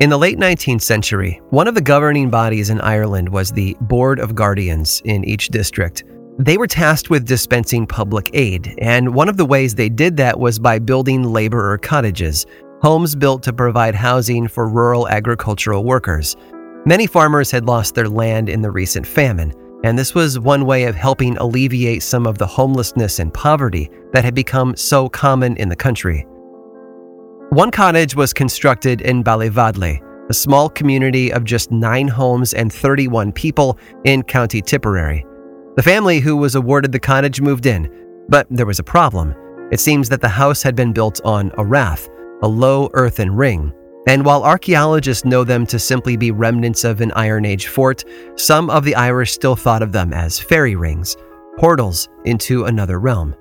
In 0.00 0.08
the 0.08 0.16
late 0.16 0.38
19th 0.38 0.80
century, 0.80 1.42
one 1.50 1.68
of 1.68 1.74
the 1.74 1.82
governing 1.82 2.30
bodies 2.30 2.70
in 2.70 2.80
Ireland 2.80 3.28
was 3.28 3.52
the 3.52 3.76
Board 3.82 4.18
of 4.18 4.34
Guardians 4.34 5.02
in 5.04 5.26
each 5.26 5.48
district. 5.48 6.04
They 6.38 6.56
were 6.56 6.66
tasked 6.66 7.10
with 7.10 7.26
dispensing 7.26 7.86
public 7.86 8.30
aid, 8.32 8.74
and 8.78 9.14
one 9.14 9.28
of 9.28 9.36
the 9.36 9.44
ways 9.44 9.74
they 9.74 9.90
did 9.90 10.16
that 10.16 10.40
was 10.40 10.58
by 10.58 10.78
building 10.78 11.24
laborer 11.24 11.76
cottages, 11.76 12.46
homes 12.80 13.14
built 13.14 13.42
to 13.42 13.52
provide 13.52 13.94
housing 13.94 14.48
for 14.48 14.70
rural 14.70 15.06
agricultural 15.06 15.84
workers. 15.84 16.34
Many 16.86 17.06
farmers 17.06 17.50
had 17.50 17.66
lost 17.66 17.94
their 17.94 18.08
land 18.08 18.48
in 18.48 18.62
the 18.62 18.70
recent 18.70 19.06
famine, 19.06 19.52
and 19.84 19.98
this 19.98 20.14
was 20.14 20.38
one 20.38 20.64
way 20.64 20.84
of 20.84 20.94
helping 20.94 21.36
alleviate 21.36 22.02
some 22.02 22.26
of 22.26 22.38
the 22.38 22.46
homelessness 22.46 23.18
and 23.18 23.34
poverty 23.34 23.90
that 24.14 24.24
had 24.24 24.34
become 24.34 24.74
so 24.76 25.10
common 25.10 25.58
in 25.58 25.68
the 25.68 25.76
country. 25.76 26.26
One 27.50 27.72
cottage 27.72 28.14
was 28.14 28.32
constructed 28.32 29.00
in 29.00 29.24
Ballyvadlea, 29.24 30.28
a 30.30 30.32
small 30.32 30.68
community 30.68 31.32
of 31.32 31.42
just 31.42 31.72
nine 31.72 32.06
homes 32.06 32.54
and 32.54 32.72
31 32.72 33.32
people 33.32 33.76
in 34.04 34.22
County 34.22 34.62
Tipperary. 34.62 35.26
The 35.74 35.82
family 35.82 36.20
who 36.20 36.36
was 36.36 36.54
awarded 36.54 36.92
the 36.92 37.00
cottage 37.00 37.40
moved 37.40 37.66
in, 37.66 37.90
but 38.28 38.46
there 38.50 38.66
was 38.66 38.78
a 38.78 38.84
problem. 38.84 39.34
It 39.72 39.80
seems 39.80 40.08
that 40.10 40.20
the 40.20 40.28
house 40.28 40.62
had 40.62 40.76
been 40.76 40.92
built 40.92 41.20
on 41.24 41.50
a 41.58 41.64
rath, 41.64 42.08
a 42.44 42.46
low 42.46 42.88
earthen 42.92 43.34
ring. 43.34 43.72
And 44.06 44.24
while 44.24 44.44
archaeologists 44.44 45.24
know 45.24 45.42
them 45.42 45.66
to 45.66 45.78
simply 45.80 46.16
be 46.16 46.30
remnants 46.30 46.84
of 46.84 47.00
an 47.00 47.10
Iron 47.16 47.44
Age 47.44 47.66
fort, 47.66 48.04
some 48.36 48.70
of 48.70 48.84
the 48.84 48.94
Irish 48.94 49.32
still 49.32 49.56
thought 49.56 49.82
of 49.82 49.90
them 49.90 50.12
as 50.12 50.38
fairy 50.38 50.76
rings, 50.76 51.16
portals 51.58 52.08
into 52.24 52.66
another 52.66 53.00
realm. 53.00 53.34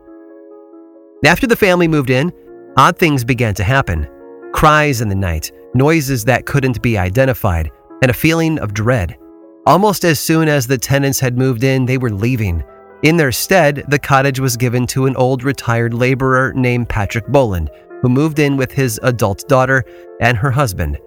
After 1.24 1.46
the 1.46 1.56
family 1.56 1.88
moved 1.88 2.10
in, 2.10 2.34
Odd 2.80 2.98
things 2.98 3.26
began 3.26 3.54
to 3.56 3.64
happen 3.66 4.08
cries 4.54 5.02
in 5.02 5.10
the 5.10 5.16
night, 5.16 5.52
noises 5.74 6.24
that 6.24 6.46
couldn't 6.46 6.82
be 6.82 6.98
identified, 6.98 7.70
and 8.02 8.10
a 8.10 8.14
feeling 8.14 8.58
of 8.60 8.74
dread. 8.74 9.18
Almost 9.66 10.06
as 10.06 10.18
soon 10.18 10.48
as 10.48 10.66
the 10.66 10.78
tenants 10.78 11.20
had 11.20 11.38
moved 11.38 11.66
in, 11.66 11.86
they 11.86 11.98
were 11.98 12.10
leaving. 12.10 12.64
In 13.04 13.18
their 13.18 13.34
stead, 13.34 13.84
the 13.90 14.00
cottage 14.00 14.40
was 14.40 14.56
given 14.56 14.88
to 14.88 15.08
an 15.08 15.18
old 15.18 15.44
retired 15.44 15.94
laborer 15.94 16.54
named 16.54 16.88
Patrick 16.88 17.28
Boland, 17.28 17.70
who 18.02 18.08
moved 18.08 18.40
in 18.40 18.56
with 18.56 18.72
his 18.72 18.98
adult 19.04 19.46
daughter 19.50 19.84
and 20.22 20.38
her 20.38 20.50
husband. 20.50 20.98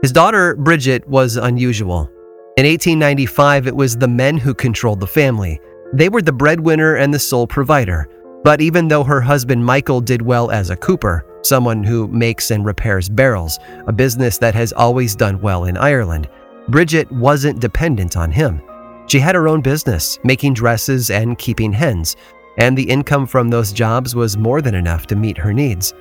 His 0.00 0.12
daughter, 0.12 0.56
Bridget, 0.56 1.06
was 1.06 1.36
unusual. 1.36 2.10
In 2.56 2.64
1895, 2.64 3.66
it 3.66 3.76
was 3.76 3.98
the 3.98 4.08
men 4.08 4.38
who 4.38 4.54
controlled 4.54 5.00
the 5.00 5.06
family. 5.06 5.60
They 5.92 6.08
were 6.08 6.22
the 6.22 6.32
breadwinner 6.32 6.94
and 6.94 7.12
the 7.12 7.18
sole 7.18 7.46
provider. 7.46 8.08
But 8.46 8.60
even 8.60 8.86
though 8.86 9.02
her 9.02 9.20
husband 9.20 9.64
Michael 9.64 10.00
did 10.00 10.22
well 10.22 10.52
as 10.52 10.70
a 10.70 10.76
cooper, 10.76 11.26
someone 11.42 11.82
who 11.82 12.06
makes 12.06 12.52
and 12.52 12.64
repairs 12.64 13.08
barrels, 13.08 13.58
a 13.88 13.92
business 13.92 14.38
that 14.38 14.54
has 14.54 14.72
always 14.72 15.16
done 15.16 15.40
well 15.40 15.64
in 15.64 15.76
Ireland, 15.76 16.28
Bridget 16.68 17.10
wasn't 17.10 17.58
dependent 17.58 18.16
on 18.16 18.30
him. 18.30 18.62
She 19.08 19.18
had 19.18 19.34
her 19.34 19.48
own 19.48 19.62
business, 19.62 20.20
making 20.22 20.54
dresses 20.54 21.10
and 21.10 21.36
keeping 21.36 21.72
hens, 21.72 22.14
and 22.56 22.78
the 22.78 22.88
income 22.88 23.26
from 23.26 23.50
those 23.50 23.72
jobs 23.72 24.14
was 24.14 24.36
more 24.36 24.62
than 24.62 24.76
enough 24.76 25.08
to 25.08 25.16
meet 25.16 25.38
her 25.38 25.52
needs. 25.52 25.92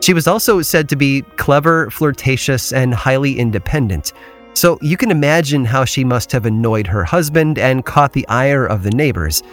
She 0.00 0.12
was 0.12 0.26
also 0.26 0.60
said 0.60 0.88
to 0.88 0.96
be 0.96 1.22
clever, 1.36 1.88
flirtatious, 1.88 2.72
and 2.72 2.92
highly 2.92 3.38
independent, 3.38 4.12
so 4.54 4.76
you 4.82 4.96
can 4.96 5.12
imagine 5.12 5.64
how 5.64 5.84
she 5.84 6.02
must 6.02 6.32
have 6.32 6.46
annoyed 6.46 6.88
her 6.88 7.04
husband 7.04 7.60
and 7.60 7.84
caught 7.84 8.12
the 8.12 8.26
ire 8.26 8.66
of 8.66 8.82
the 8.82 8.90
neighbors, 8.90 9.44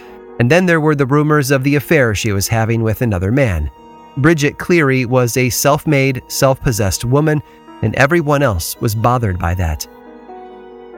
and 0.42 0.50
then 0.50 0.66
there 0.66 0.80
were 0.80 0.96
the 0.96 1.06
rumors 1.06 1.52
of 1.52 1.62
the 1.62 1.76
affair 1.76 2.16
she 2.16 2.32
was 2.32 2.48
having 2.48 2.82
with 2.82 3.00
another 3.00 3.30
man. 3.30 3.70
Bridget 4.16 4.58
Cleary 4.58 5.04
was 5.06 5.36
a 5.36 5.48
self 5.48 5.86
made, 5.86 6.20
self 6.26 6.60
possessed 6.60 7.04
woman, 7.04 7.40
and 7.82 7.94
everyone 7.94 8.42
else 8.42 8.76
was 8.80 8.92
bothered 8.92 9.38
by 9.38 9.54
that. 9.54 9.86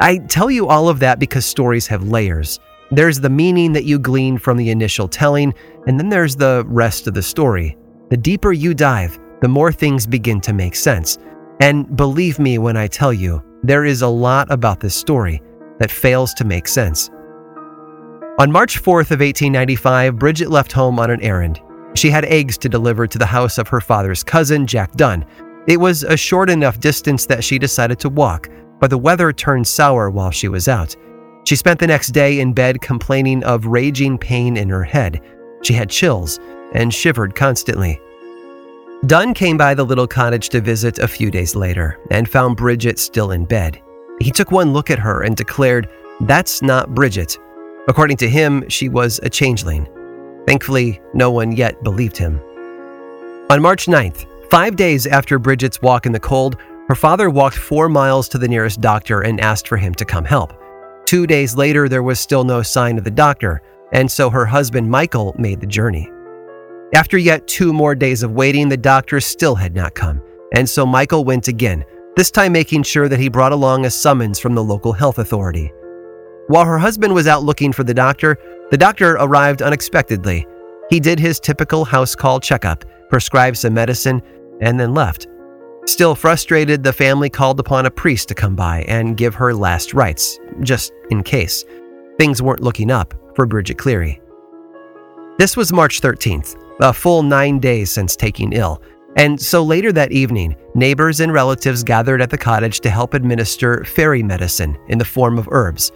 I 0.00 0.16
tell 0.16 0.50
you 0.50 0.68
all 0.68 0.88
of 0.88 0.98
that 1.00 1.18
because 1.18 1.44
stories 1.44 1.86
have 1.88 2.08
layers. 2.08 2.58
There's 2.90 3.20
the 3.20 3.28
meaning 3.28 3.74
that 3.74 3.84
you 3.84 3.98
glean 3.98 4.38
from 4.38 4.56
the 4.56 4.70
initial 4.70 5.08
telling, 5.08 5.52
and 5.86 6.00
then 6.00 6.08
there's 6.08 6.36
the 6.36 6.64
rest 6.66 7.06
of 7.06 7.12
the 7.12 7.20
story. 7.20 7.76
The 8.08 8.16
deeper 8.16 8.54
you 8.54 8.72
dive, 8.72 9.18
the 9.42 9.48
more 9.48 9.72
things 9.72 10.06
begin 10.06 10.40
to 10.40 10.54
make 10.54 10.74
sense. 10.74 11.18
And 11.60 11.94
believe 11.98 12.38
me 12.38 12.56
when 12.56 12.78
I 12.78 12.86
tell 12.86 13.12
you, 13.12 13.42
there 13.62 13.84
is 13.84 14.00
a 14.00 14.08
lot 14.08 14.50
about 14.50 14.80
this 14.80 14.94
story 14.94 15.42
that 15.80 15.90
fails 15.90 16.32
to 16.32 16.46
make 16.46 16.66
sense. 16.66 17.10
On 18.36 18.50
March 18.50 18.82
4th 18.82 19.12
of 19.12 19.20
1895, 19.20 20.18
Bridget 20.18 20.50
left 20.50 20.72
home 20.72 20.98
on 20.98 21.08
an 21.08 21.20
errand. 21.20 21.62
She 21.94 22.10
had 22.10 22.24
eggs 22.24 22.58
to 22.58 22.68
deliver 22.68 23.06
to 23.06 23.16
the 23.16 23.24
house 23.24 23.58
of 23.58 23.68
her 23.68 23.80
father's 23.80 24.24
cousin, 24.24 24.66
Jack 24.66 24.90
Dunne. 24.96 25.24
It 25.68 25.76
was 25.76 26.02
a 26.02 26.16
short 26.16 26.50
enough 26.50 26.80
distance 26.80 27.26
that 27.26 27.44
she 27.44 27.60
decided 27.60 28.00
to 28.00 28.08
walk, 28.08 28.48
but 28.80 28.90
the 28.90 28.98
weather 28.98 29.32
turned 29.32 29.68
sour 29.68 30.10
while 30.10 30.32
she 30.32 30.48
was 30.48 30.66
out. 30.66 30.96
She 31.44 31.54
spent 31.54 31.78
the 31.78 31.86
next 31.86 32.08
day 32.08 32.40
in 32.40 32.52
bed 32.52 32.80
complaining 32.80 33.44
of 33.44 33.66
raging 33.66 34.18
pain 34.18 34.56
in 34.56 34.68
her 34.68 34.82
head. 34.82 35.20
She 35.62 35.74
had 35.74 35.88
chills 35.88 36.40
and 36.72 36.92
shivered 36.92 37.36
constantly. 37.36 38.00
Dunne 39.06 39.34
came 39.34 39.56
by 39.56 39.74
the 39.74 39.84
little 39.84 40.08
cottage 40.08 40.48
to 40.48 40.60
visit 40.60 40.98
a 40.98 41.06
few 41.06 41.30
days 41.30 41.54
later 41.54 42.00
and 42.10 42.28
found 42.28 42.56
Bridget 42.56 42.98
still 42.98 43.30
in 43.30 43.44
bed. 43.44 43.80
He 44.18 44.32
took 44.32 44.50
one 44.50 44.72
look 44.72 44.90
at 44.90 44.98
her 44.98 45.22
and 45.22 45.36
declared, 45.36 45.88
That's 46.22 46.62
not 46.62 46.96
Bridget. 46.96 47.38
According 47.86 48.16
to 48.18 48.28
him, 48.28 48.68
she 48.68 48.88
was 48.88 49.20
a 49.22 49.28
changeling. 49.28 49.86
Thankfully, 50.46 51.00
no 51.12 51.30
one 51.30 51.52
yet 51.52 51.82
believed 51.82 52.16
him. 52.16 52.40
On 53.50 53.60
March 53.60 53.86
9th, 53.86 54.26
five 54.50 54.74
days 54.74 55.06
after 55.06 55.38
Bridget's 55.38 55.82
walk 55.82 56.06
in 56.06 56.12
the 56.12 56.20
cold, 56.20 56.56
her 56.88 56.94
father 56.94 57.28
walked 57.28 57.56
four 57.56 57.88
miles 57.88 58.28
to 58.28 58.38
the 58.38 58.48
nearest 58.48 58.80
doctor 58.80 59.20
and 59.20 59.40
asked 59.40 59.68
for 59.68 59.76
him 59.76 59.94
to 59.94 60.04
come 60.04 60.24
help. 60.24 60.54
Two 61.04 61.26
days 61.26 61.54
later, 61.54 61.88
there 61.88 62.02
was 62.02 62.18
still 62.18 62.44
no 62.44 62.62
sign 62.62 62.96
of 62.96 63.04
the 63.04 63.10
doctor, 63.10 63.60
and 63.92 64.10
so 64.10 64.30
her 64.30 64.46
husband 64.46 64.90
Michael 64.90 65.34
made 65.38 65.60
the 65.60 65.66
journey. 65.66 66.10
After 66.94 67.18
yet 67.18 67.46
two 67.46 67.72
more 67.72 67.94
days 67.94 68.22
of 68.22 68.32
waiting, 68.32 68.68
the 68.68 68.76
doctor 68.76 69.20
still 69.20 69.54
had 69.54 69.74
not 69.74 69.94
come, 69.94 70.22
and 70.54 70.68
so 70.68 70.86
Michael 70.86 71.24
went 71.24 71.48
again, 71.48 71.84
this 72.16 72.30
time 72.30 72.52
making 72.52 72.84
sure 72.84 73.08
that 73.08 73.20
he 73.20 73.28
brought 73.28 73.52
along 73.52 73.84
a 73.84 73.90
summons 73.90 74.38
from 74.38 74.54
the 74.54 74.64
local 74.64 74.92
health 74.92 75.18
authority. 75.18 75.72
While 76.46 76.66
her 76.66 76.78
husband 76.78 77.14
was 77.14 77.26
out 77.26 77.42
looking 77.42 77.72
for 77.72 77.84
the 77.84 77.94
doctor, 77.94 78.38
the 78.70 78.76
doctor 78.76 79.12
arrived 79.12 79.62
unexpectedly. 79.62 80.46
He 80.90 81.00
did 81.00 81.18
his 81.18 81.40
typical 81.40 81.84
house 81.84 82.14
call 82.14 82.38
checkup, 82.38 82.84
prescribed 83.08 83.56
some 83.56 83.72
medicine, 83.72 84.20
and 84.60 84.78
then 84.78 84.92
left. 84.92 85.26
Still 85.86 86.14
frustrated, 86.14 86.82
the 86.82 86.92
family 86.92 87.30
called 87.30 87.60
upon 87.60 87.86
a 87.86 87.90
priest 87.90 88.28
to 88.28 88.34
come 88.34 88.54
by 88.54 88.82
and 88.88 89.16
give 89.16 89.34
her 89.34 89.54
last 89.54 89.94
rites, 89.94 90.38
just 90.60 90.92
in 91.10 91.22
case. 91.22 91.64
Things 92.18 92.42
weren't 92.42 92.62
looking 92.62 92.90
up 92.90 93.14
for 93.34 93.46
Bridget 93.46 93.78
Cleary. 93.78 94.20
This 95.38 95.56
was 95.56 95.72
March 95.72 96.00
13th, 96.00 96.56
a 96.80 96.92
full 96.92 97.22
nine 97.22 97.58
days 97.58 97.90
since 97.90 98.16
taking 98.16 98.52
ill, 98.52 98.82
and 99.16 99.40
so 99.40 99.62
later 99.62 99.92
that 99.92 100.12
evening, 100.12 100.56
neighbors 100.74 101.20
and 101.20 101.32
relatives 101.32 101.82
gathered 101.82 102.20
at 102.20 102.30
the 102.30 102.38
cottage 102.38 102.80
to 102.80 102.90
help 102.90 103.14
administer 103.14 103.84
fairy 103.84 104.22
medicine 104.22 104.76
in 104.88 104.98
the 104.98 105.04
form 105.04 105.38
of 105.38 105.48
herbs. 105.50 105.92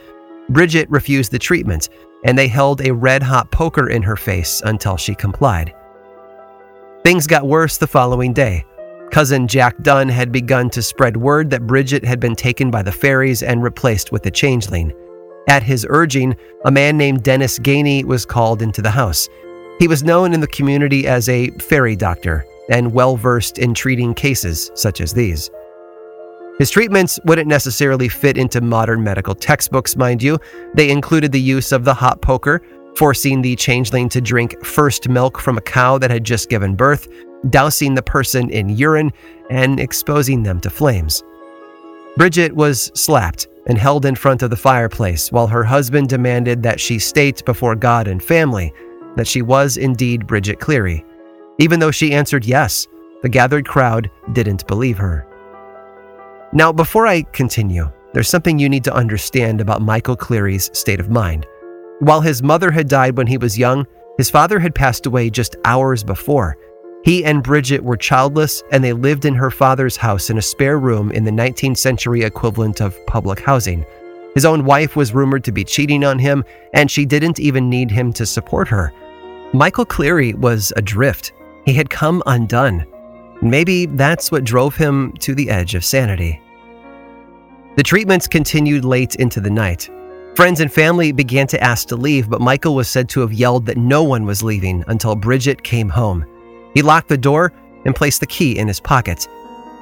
Bridget 0.50 0.88
refused 0.90 1.30
the 1.30 1.38
treatment, 1.38 1.88
and 2.24 2.36
they 2.36 2.48
held 2.48 2.80
a 2.80 2.92
red 2.92 3.22
hot 3.22 3.50
poker 3.50 3.90
in 3.90 4.02
her 4.02 4.16
face 4.16 4.62
until 4.64 4.96
she 4.96 5.14
complied. 5.14 5.74
Things 7.04 7.26
got 7.26 7.46
worse 7.46 7.78
the 7.78 7.86
following 7.86 8.32
day. 8.32 8.64
Cousin 9.10 9.48
Jack 9.48 9.80
Dunne 9.82 10.08
had 10.08 10.32
begun 10.32 10.68
to 10.70 10.82
spread 10.82 11.16
word 11.16 11.50
that 11.50 11.66
Bridget 11.66 12.04
had 12.04 12.20
been 12.20 12.34
taken 12.34 12.70
by 12.70 12.82
the 12.82 12.92
fairies 12.92 13.42
and 13.42 13.62
replaced 13.62 14.12
with 14.12 14.26
a 14.26 14.30
changeling. 14.30 14.92
At 15.48 15.62
his 15.62 15.86
urging, 15.88 16.36
a 16.64 16.70
man 16.70 16.98
named 16.98 17.22
Dennis 17.22 17.58
Ganey 17.58 18.04
was 18.04 18.26
called 18.26 18.60
into 18.60 18.82
the 18.82 18.90
house. 18.90 19.28
He 19.78 19.88
was 19.88 20.02
known 20.02 20.34
in 20.34 20.40
the 20.40 20.46
community 20.48 21.06
as 21.06 21.28
a 21.28 21.50
fairy 21.52 21.96
doctor 21.96 22.44
and 22.68 22.92
well 22.92 23.16
versed 23.16 23.58
in 23.58 23.72
treating 23.72 24.12
cases 24.12 24.70
such 24.74 25.00
as 25.00 25.12
these. 25.12 25.50
His 26.58 26.70
treatments 26.70 27.20
wouldn't 27.24 27.46
necessarily 27.46 28.08
fit 28.08 28.36
into 28.36 28.60
modern 28.60 29.02
medical 29.02 29.34
textbooks, 29.34 29.96
mind 29.96 30.22
you. 30.22 30.38
They 30.74 30.90
included 30.90 31.30
the 31.30 31.40
use 31.40 31.70
of 31.70 31.84
the 31.84 31.94
hot 31.94 32.20
poker, 32.20 32.62
forcing 32.96 33.40
the 33.40 33.54
changeling 33.54 34.08
to 34.08 34.20
drink 34.20 34.64
first 34.64 35.08
milk 35.08 35.38
from 35.38 35.56
a 35.56 35.62
cow 35.62 35.98
that 35.98 36.10
had 36.10 36.24
just 36.24 36.48
given 36.48 36.74
birth, 36.74 37.06
dousing 37.50 37.94
the 37.94 38.02
person 38.02 38.50
in 38.50 38.70
urine, 38.70 39.12
and 39.50 39.78
exposing 39.78 40.42
them 40.42 40.60
to 40.60 40.70
flames. 40.70 41.22
Bridget 42.16 42.52
was 42.52 42.90
slapped 42.92 43.46
and 43.66 43.78
held 43.78 44.04
in 44.04 44.16
front 44.16 44.42
of 44.42 44.50
the 44.50 44.56
fireplace 44.56 45.30
while 45.30 45.46
her 45.46 45.62
husband 45.62 46.08
demanded 46.08 46.64
that 46.64 46.80
she 46.80 46.98
state 46.98 47.44
before 47.44 47.76
God 47.76 48.08
and 48.08 48.20
family 48.20 48.72
that 49.14 49.28
she 49.28 49.42
was 49.42 49.76
indeed 49.76 50.26
Bridget 50.26 50.58
Cleary. 50.58 51.04
Even 51.58 51.78
though 51.78 51.92
she 51.92 52.12
answered 52.12 52.44
yes, 52.44 52.88
the 53.22 53.28
gathered 53.28 53.66
crowd 53.68 54.10
didn't 54.32 54.66
believe 54.66 54.98
her. 54.98 55.24
Now, 56.52 56.72
before 56.72 57.06
I 57.06 57.22
continue, 57.22 57.92
there's 58.14 58.28
something 58.28 58.58
you 58.58 58.70
need 58.70 58.84
to 58.84 58.94
understand 58.94 59.60
about 59.60 59.82
Michael 59.82 60.16
Cleary's 60.16 60.70
state 60.76 60.98
of 60.98 61.10
mind. 61.10 61.46
While 62.00 62.22
his 62.22 62.42
mother 62.42 62.70
had 62.70 62.88
died 62.88 63.18
when 63.18 63.26
he 63.26 63.36
was 63.36 63.58
young, 63.58 63.86
his 64.16 64.30
father 64.30 64.58
had 64.58 64.74
passed 64.74 65.04
away 65.04 65.28
just 65.28 65.56
hours 65.66 66.02
before. 66.02 66.56
He 67.04 67.22
and 67.22 67.42
Bridget 67.42 67.84
were 67.84 67.98
childless, 67.98 68.62
and 68.72 68.82
they 68.82 68.94
lived 68.94 69.26
in 69.26 69.34
her 69.34 69.50
father's 69.50 69.96
house 69.96 70.30
in 70.30 70.38
a 70.38 70.42
spare 70.42 70.78
room 70.78 71.10
in 71.10 71.24
the 71.24 71.30
19th 71.30 71.76
century 71.76 72.22
equivalent 72.22 72.80
of 72.80 72.96
public 73.06 73.40
housing. 73.40 73.84
His 74.34 74.46
own 74.46 74.64
wife 74.64 74.96
was 74.96 75.12
rumored 75.12 75.44
to 75.44 75.52
be 75.52 75.64
cheating 75.64 76.02
on 76.02 76.18
him, 76.18 76.44
and 76.72 76.90
she 76.90 77.04
didn't 77.04 77.38
even 77.38 77.68
need 77.68 77.90
him 77.90 78.10
to 78.14 78.24
support 78.24 78.68
her. 78.68 78.92
Michael 79.52 79.84
Cleary 79.84 80.32
was 80.32 80.72
adrift. 80.76 81.32
He 81.66 81.74
had 81.74 81.90
come 81.90 82.22
undone. 82.26 82.86
Maybe 83.40 83.86
that's 83.86 84.32
what 84.32 84.44
drove 84.44 84.76
him 84.76 85.12
to 85.20 85.34
the 85.34 85.48
edge 85.50 85.74
of 85.74 85.84
sanity. 85.84 86.40
The 87.76 87.82
treatments 87.82 88.26
continued 88.26 88.84
late 88.84 89.14
into 89.16 89.40
the 89.40 89.50
night. 89.50 89.88
Friends 90.34 90.60
and 90.60 90.72
family 90.72 91.12
began 91.12 91.46
to 91.48 91.62
ask 91.62 91.88
to 91.88 91.96
leave, 91.96 92.28
but 92.28 92.40
Michael 92.40 92.74
was 92.74 92.88
said 92.88 93.08
to 93.10 93.20
have 93.20 93.32
yelled 93.32 93.66
that 93.66 93.76
no 93.76 94.02
one 94.02 94.24
was 94.24 94.42
leaving 94.42 94.84
until 94.88 95.14
Bridget 95.14 95.62
came 95.62 95.88
home. 95.88 96.24
He 96.74 96.82
locked 96.82 97.08
the 97.08 97.16
door 97.16 97.52
and 97.84 97.94
placed 97.94 98.20
the 98.20 98.26
key 98.26 98.58
in 98.58 98.68
his 98.68 98.80
pocket. 98.80 99.28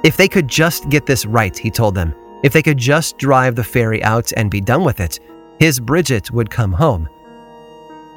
If 0.03 0.17
they 0.17 0.27
could 0.27 0.47
just 0.47 0.89
get 0.89 1.05
this 1.05 1.25
right, 1.25 1.57
he 1.57 1.71
told 1.71 1.95
them, 1.95 2.13
if 2.43 2.53
they 2.53 2.61
could 2.61 2.77
just 2.77 3.17
drive 3.17 3.55
the 3.55 3.63
fairy 3.63 4.03
out 4.03 4.31
and 4.37 4.51
be 4.51 4.61
done 4.61 4.83
with 4.83 4.99
it, 4.99 5.19
his 5.59 5.79
Bridget 5.79 6.29
would 6.31 6.49
come 6.49 6.71
home. 6.71 7.09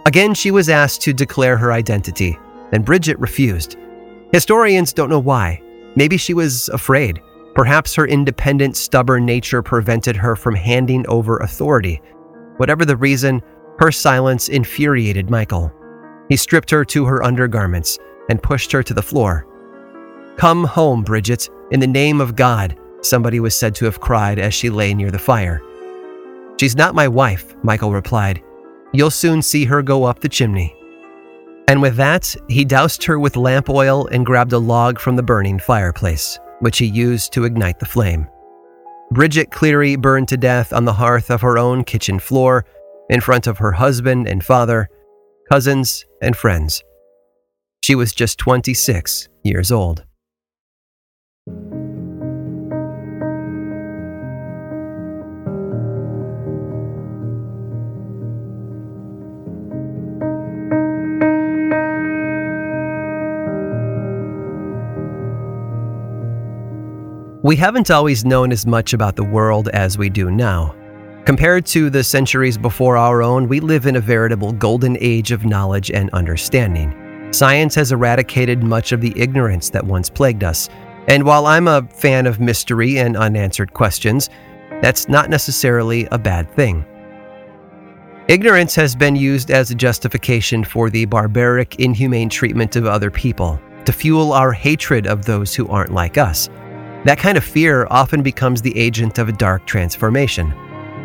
Again, 0.06 0.34
she 0.34 0.50
was 0.50 0.68
asked 0.68 1.00
to 1.02 1.12
declare 1.12 1.56
her 1.56 1.72
identity, 1.72 2.38
and 2.72 2.84
Bridget 2.84 3.18
refused. 3.18 3.76
Historians 4.32 4.92
don't 4.92 5.10
know 5.10 5.18
why. 5.18 5.60
Maybe 5.96 6.16
she 6.16 6.34
was 6.34 6.68
afraid. 6.68 7.20
Perhaps 7.54 7.94
her 7.96 8.06
independent, 8.06 8.76
stubborn 8.76 9.26
nature 9.26 9.62
prevented 9.62 10.14
her 10.16 10.36
from 10.36 10.54
handing 10.54 11.04
over 11.08 11.38
authority. 11.38 12.00
Whatever 12.58 12.84
the 12.84 12.96
reason, 12.96 13.42
her 13.78 13.90
silence 13.90 14.48
infuriated 14.48 15.30
Michael. 15.30 15.72
He 16.28 16.36
stripped 16.36 16.70
her 16.70 16.84
to 16.86 17.04
her 17.06 17.24
undergarments 17.24 17.98
and 18.28 18.42
pushed 18.42 18.70
her 18.70 18.82
to 18.84 18.94
the 18.94 19.02
floor. 19.02 19.46
Come 20.36 20.64
home, 20.64 21.02
Bridget, 21.02 21.48
in 21.72 21.80
the 21.80 21.86
name 21.86 22.20
of 22.20 22.36
God, 22.36 22.78
somebody 23.02 23.40
was 23.40 23.56
said 23.56 23.74
to 23.76 23.84
have 23.86 24.00
cried 24.00 24.38
as 24.38 24.54
she 24.54 24.70
lay 24.70 24.94
near 24.94 25.10
the 25.10 25.18
fire. 25.18 25.60
She's 26.58 26.76
not 26.76 26.94
my 26.94 27.08
wife, 27.08 27.56
Michael 27.64 27.92
replied. 27.92 28.42
You'll 28.92 29.10
soon 29.10 29.42
see 29.42 29.64
her 29.64 29.82
go 29.82 30.04
up 30.04 30.20
the 30.20 30.28
chimney. 30.28 30.76
And 31.70 31.80
with 31.80 31.94
that, 31.98 32.34
he 32.48 32.64
doused 32.64 33.04
her 33.04 33.16
with 33.16 33.36
lamp 33.36 33.70
oil 33.70 34.08
and 34.08 34.26
grabbed 34.26 34.52
a 34.52 34.58
log 34.58 34.98
from 34.98 35.14
the 35.14 35.22
burning 35.22 35.60
fireplace, 35.60 36.36
which 36.58 36.78
he 36.78 36.86
used 36.86 37.32
to 37.32 37.44
ignite 37.44 37.78
the 37.78 37.86
flame. 37.86 38.26
Bridget 39.12 39.52
Cleary 39.52 39.94
burned 39.94 40.26
to 40.30 40.36
death 40.36 40.72
on 40.72 40.84
the 40.84 40.92
hearth 40.92 41.30
of 41.30 41.42
her 41.42 41.58
own 41.58 41.84
kitchen 41.84 42.18
floor 42.18 42.64
in 43.08 43.20
front 43.20 43.46
of 43.46 43.58
her 43.58 43.70
husband 43.70 44.26
and 44.26 44.44
father, 44.44 44.88
cousins, 45.48 46.04
and 46.20 46.36
friends. 46.36 46.82
She 47.84 47.94
was 47.94 48.12
just 48.12 48.38
26 48.38 49.28
years 49.44 49.70
old. 49.70 50.04
We 67.50 67.56
haven't 67.56 67.90
always 67.90 68.24
known 68.24 68.52
as 68.52 68.64
much 68.64 68.92
about 68.92 69.16
the 69.16 69.24
world 69.24 69.70
as 69.70 69.98
we 69.98 70.08
do 70.08 70.30
now. 70.30 70.72
Compared 71.24 71.66
to 71.66 71.90
the 71.90 72.04
centuries 72.04 72.56
before 72.56 72.96
our 72.96 73.24
own, 73.24 73.48
we 73.48 73.58
live 73.58 73.86
in 73.86 73.96
a 73.96 74.00
veritable 74.00 74.52
golden 74.52 74.96
age 75.00 75.32
of 75.32 75.44
knowledge 75.44 75.90
and 75.90 76.10
understanding. 76.10 76.94
Science 77.32 77.74
has 77.74 77.90
eradicated 77.90 78.62
much 78.62 78.92
of 78.92 79.00
the 79.00 79.12
ignorance 79.16 79.68
that 79.70 79.84
once 79.84 80.08
plagued 80.08 80.44
us. 80.44 80.68
And 81.08 81.24
while 81.24 81.46
I'm 81.46 81.66
a 81.66 81.82
fan 81.90 82.28
of 82.28 82.38
mystery 82.38 83.00
and 83.00 83.16
unanswered 83.16 83.74
questions, 83.74 84.30
that's 84.80 85.08
not 85.08 85.28
necessarily 85.28 86.06
a 86.12 86.18
bad 86.18 86.48
thing. 86.54 86.84
Ignorance 88.28 88.76
has 88.76 88.94
been 88.94 89.16
used 89.16 89.50
as 89.50 89.72
a 89.72 89.74
justification 89.74 90.62
for 90.62 90.88
the 90.88 91.04
barbaric, 91.04 91.80
inhumane 91.80 92.28
treatment 92.28 92.76
of 92.76 92.86
other 92.86 93.10
people, 93.10 93.60
to 93.86 93.92
fuel 93.92 94.34
our 94.34 94.52
hatred 94.52 95.08
of 95.08 95.24
those 95.24 95.52
who 95.52 95.66
aren't 95.66 95.92
like 95.92 96.16
us. 96.16 96.48
That 97.04 97.18
kind 97.18 97.38
of 97.38 97.44
fear 97.44 97.86
often 97.90 98.22
becomes 98.22 98.60
the 98.60 98.76
agent 98.76 99.18
of 99.18 99.28
a 99.28 99.32
dark 99.32 99.66
transformation. 99.66 100.52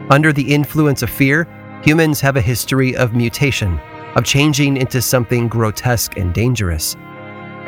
Under 0.09 0.33
the 0.33 0.53
influence 0.53 1.01
of 1.01 1.09
fear, 1.09 1.47
humans 1.83 2.19
have 2.19 2.35
a 2.35 2.41
history 2.41 2.95
of 2.95 3.15
mutation, 3.15 3.79
of 4.15 4.25
changing 4.25 4.75
into 4.75 5.01
something 5.01 5.47
grotesque 5.47 6.17
and 6.17 6.33
dangerous. 6.33 6.97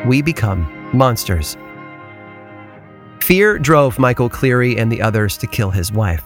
We 0.06 0.20
become 0.20 0.90
monsters. 0.92 1.56
Fear 3.22 3.58
drove 3.58 3.98
Michael 3.98 4.28
Cleary 4.28 4.78
and 4.78 4.92
the 4.92 5.00
others 5.00 5.36
to 5.38 5.46
kill 5.46 5.70
his 5.70 5.90
wife. 5.90 6.24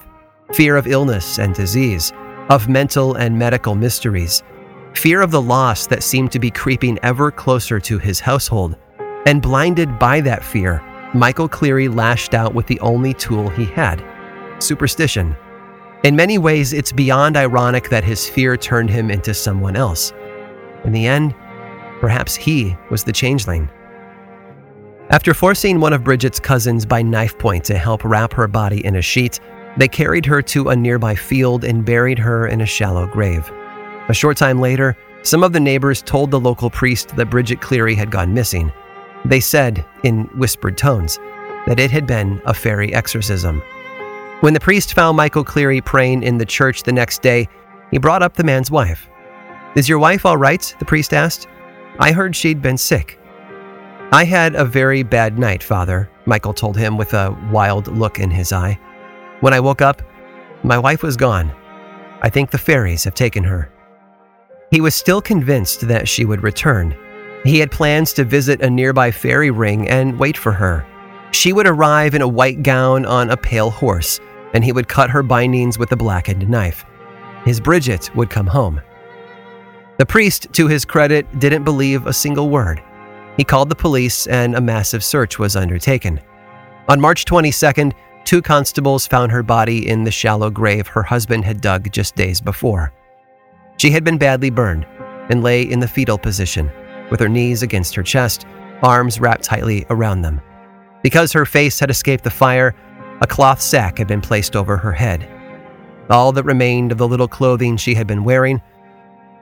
Fear 0.53 0.75
of 0.75 0.87
illness 0.87 1.39
and 1.39 1.55
disease, 1.55 2.11
of 2.49 2.67
mental 2.67 3.15
and 3.15 3.37
medical 3.37 3.75
mysteries, 3.75 4.43
fear 4.93 5.21
of 5.21 5.31
the 5.31 5.41
loss 5.41 5.87
that 5.87 6.03
seemed 6.03 6.31
to 6.33 6.39
be 6.39 6.51
creeping 6.51 6.99
ever 7.01 7.31
closer 7.31 7.79
to 7.79 7.97
his 7.97 8.19
household. 8.19 8.77
And 9.25 9.41
blinded 9.41 9.97
by 9.97 10.19
that 10.21 10.43
fear, 10.43 10.83
Michael 11.13 11.47
Cleary 11.47 11.87
lashed 11.87 12.33
out 12.33 12.55
with 12.55 12.65
the 12.65 12.79
only 12.79 13.13
tool 13.13 13.49
he 13.49 13.65
had 13.65 14.03
superstition. 14.59 15.35
In 16.03 16.15
many 16.15 16.37
ways, 16.37 16.73
it's 16.73 16.91
beyond 16.91 17.37
ironic 17.37 17.89
that 17.89 18.03
his 18.03 18.27
fear 18.27 18.57
turned 18.57 18.89
him 18.89 19.11
into 19.11 19.33
someone 19.33 19.75
else. 19.75 20.11
In 20.83 20.91
the 20.91 21.05
end, 21.05 21.35
perhaps 21.99 22.35
he 22.35 22.75
was 22.89 23.03
the 23.03 23.11
changeling. 23.11 23.69
After 25.09 25.33
forcing 25.33 25.79
one 25.79 25.93
of 25.93 26.03
Bridget's 26.03 26.39
cousins 26.39 26.85
by 26.85 27.01
knife 27.01 27.37
point 27.37 27.63
to 27.65 27.77
help 27.77 28.03
wrap 28.03 28.33
her 28.33 28.47
body 28.47 28.83
in 28.85 28.95
a 28.95 29.01
sheet, 29.01 29.39
they 29.77 29.87
carried 29.87 30.25
her 30.25 30.41
to 30.41 30.69
a 30.69 30.75
nearby 30.75 31.15
field 31.15 31.63
and 31.63 31.85
buried 31.85 32.19
her 32.19 32.47
in 32.47 32.61
a 32.61 32.65
shallow 32.65 33.05
grave. 33.07 33.51
A 34.09 34.13
short 34.13 34.37
time 34.37 34.59
later, 34.59 34.97
some 35.21 35.43
of 35.43 35.53
the 35.53 35.59
neighbors 35.59 36.01
told 36.01 36.31
the 36.31 36.39
local 36.39 36.69
priest 36.69 37.15
that 37.15 37.29
Bridget 37.29 37.61
Cleary 37.61 37.95
had 37.95 38.11
gone 38.11 38.33
missing. 38.33 38.71
They 39.25 39.39
said, 39.39 39.85
in 40.03 40.23
whispered 40.37 40.77
tones, 40.77 41.17
that 41.65 41.79
it 41.79 41.91
had 41.91 42.05
been 42.05 42.41
a 42.45 42.53
fairy 42.53 42.93
exorcism. 42.93 43.61
When 44.41 44.53
the 44.53 44.59
priest 44.59 44.93
found 44.93 45.15
Michael 45.15 45.43
Cleary 45.43 45.79
praying 45.79 46.23
in 46.23 46.37
the 46.37 46.45
church 46.45 46.83
the 46.83 46.91
next 46.91 47.21
day, 47.21 47.47
he 47.91 47.97
brought 47.97 48.23
up 48.23 48.33
the 48.33 48.43
man's 48.43 48.69
wife. 48.69 49.07
Is 49.75 49.87
your 49.87 49.99
wife 49.99 50.25
all 50.25 50.37
right? 50.37 50.75
the 50.79 50.85
priest 50.85 51.13
asked. 51.13 51.47
I 51.99 52.11
heard 52.11 52.35
she'd 52.35 52.61
been 52.61 52.77
sick. 52.77 53.19
I 54.11 54.25
had 54.25 54.55
a 54.55 54.65
very 54.65 55.01
bad 55.03 55.39
night, 55.39 55.63
Father, 55.63 56.09
Michael 56.25 56.53
told 56.53 56.77
him 56.77 56.97
with 56.97 57.13
a 57.13 57.35
wild 57.51 57.87
look 57.87 58.19
in 58.19 58.29
his 58.29 58.51
eye. 58.51 58.79
When 59.39 59.53
I 59.53 59.59
woke 59.59 59.81
up, 59.81 60.01
my 60.63 60.77
wife 60.77 61.01
was 61.01 61.17
gone. 61.17 61.51
I 62.21 62.29
think 62.29 62.51
the 62.51 62.57
fairies 62.57 63.03
have 63.03 63.15
taken 63.15 63.43
her. 63.43 63.71
He 64.71 64.81
was 64.81 64.95
still 64.95 65.21
convinced 65.21 65.87
that 65.87 66.07
she 66.07 66.25
would 66.25 66.43
return, 66.43 66.95
he 67.43 67.59
had 67.59 67.71
plans 67.71 68.13
to 68.13 68.23
visit 68.23 68.61
a 68.61 68.69
nearby 68.69 69.11
fairy 69.11 69.51
ring 69.51 69.87
and 69.89 70.17
wait 70.17 70.37
for 70.37 70.51
her. 70.51 70.85
She 71.31 71.51
would 71.51 71.67
arrive 71.67 72.15
in 72.15 72.21
a 72.21 72.27
white 72.27 72.63
gown 72.63 73.05
on 73.05 73.29
a 73.29 73.37
pale 73.37 73.69
horse, 73.69 74.19
and 74.53 74.63
he 74.63 74.71
would 74.71 74.87
cut 74.87 75.09
her 75.09 75.23
bindings 75.23 75.77
with 75.77 75.91
a 75.91 75.97
blackened 75.97 76.47
knife. 76.47 76.85
His 77.43 77.59
Bridget 77.59 78.15
would 78.15 78.29
come 78.29 78.47
home. 78.47 78.81
The 79.97 80.05
priest, 80.05 80.47
to 80.53 80.67
his 80.67 80.85
credit, 80.85 81.39
didn't 81.39 81.63
believe 81.63 82.07
a 82.07 82.13
single 82.13 82.49
word. 82.49 82.81
He 83.35 83.43
called 83.43 83.69
the 83.69 83.75
police 83.75 84.27
and 84.27 84.55
a 84.55 84.61
massive 84.61 85.03
search 85.03 85.39
was 85.39 85.55
undertaken. 85.55 86.21
On 86.87 87.01
March 87.01 87.25
22nd, 87.25 87.93
two 88.25 88.41
constables 88.41 89.07
found 89.07 89.31
her 89.31 89.43
body 89.43 89.87
in 89.87 90.03
the 90.03 90.11
shallow 90.11 90.49
grave 90.49 90.87
her 90.87 91.03
husband 91.03 91.43
had 91.43 91.61
dug 91.61 91.91
just 91.91 92.15
days 92.15 92.39
before. 92.39 92.93
She 93.77 93.89
had 93.89 94.03
been 94.03 94.17
badly 94.17 94.49
burned 94.49 94.85
and 95.29 95.43
lay 95.43 95.63
in 95.63 95.79
the 95.79 95.87
fetal 95.87 96.17
position, 96.17 96.71
with 97.13 97.19
her 97.19 97.29
knees 97.29 97.61
against 97.61 97.93
her 97.93 98.01
chest, 98.01 98.47
arms 98.81 99.19
wrapped 99.19 99.43
tightly 99.43 99.85
around 99.91 100.23
them. 100.23 100.41
Because 101.03 101.31
her 101.31 101.45
face 101.45 101.79
had 101.79 101.91
escaped 101.91 102.23
the 102.23 102.31
fire, 102.31 102.73
a 103.21 103.27
cloth 103.27 103.61
sack 103.61 103.99
had 103.99 104.07
been 104.07 104.19
placed 104.19 104.55
over 104.55 104.77
her 104.77 104.91
head. 104.91 105.29
All 106.09 106.31
that 106.31 106.43
remained 106.43 106.91
of 106.91 106.97
the 106.97 107.07
little 107.07 107.27
clothing 107.27 107.77
she 107.77 107.93
had 107.93 108.07
been 108.07 108.23
wearing 108.23 108.59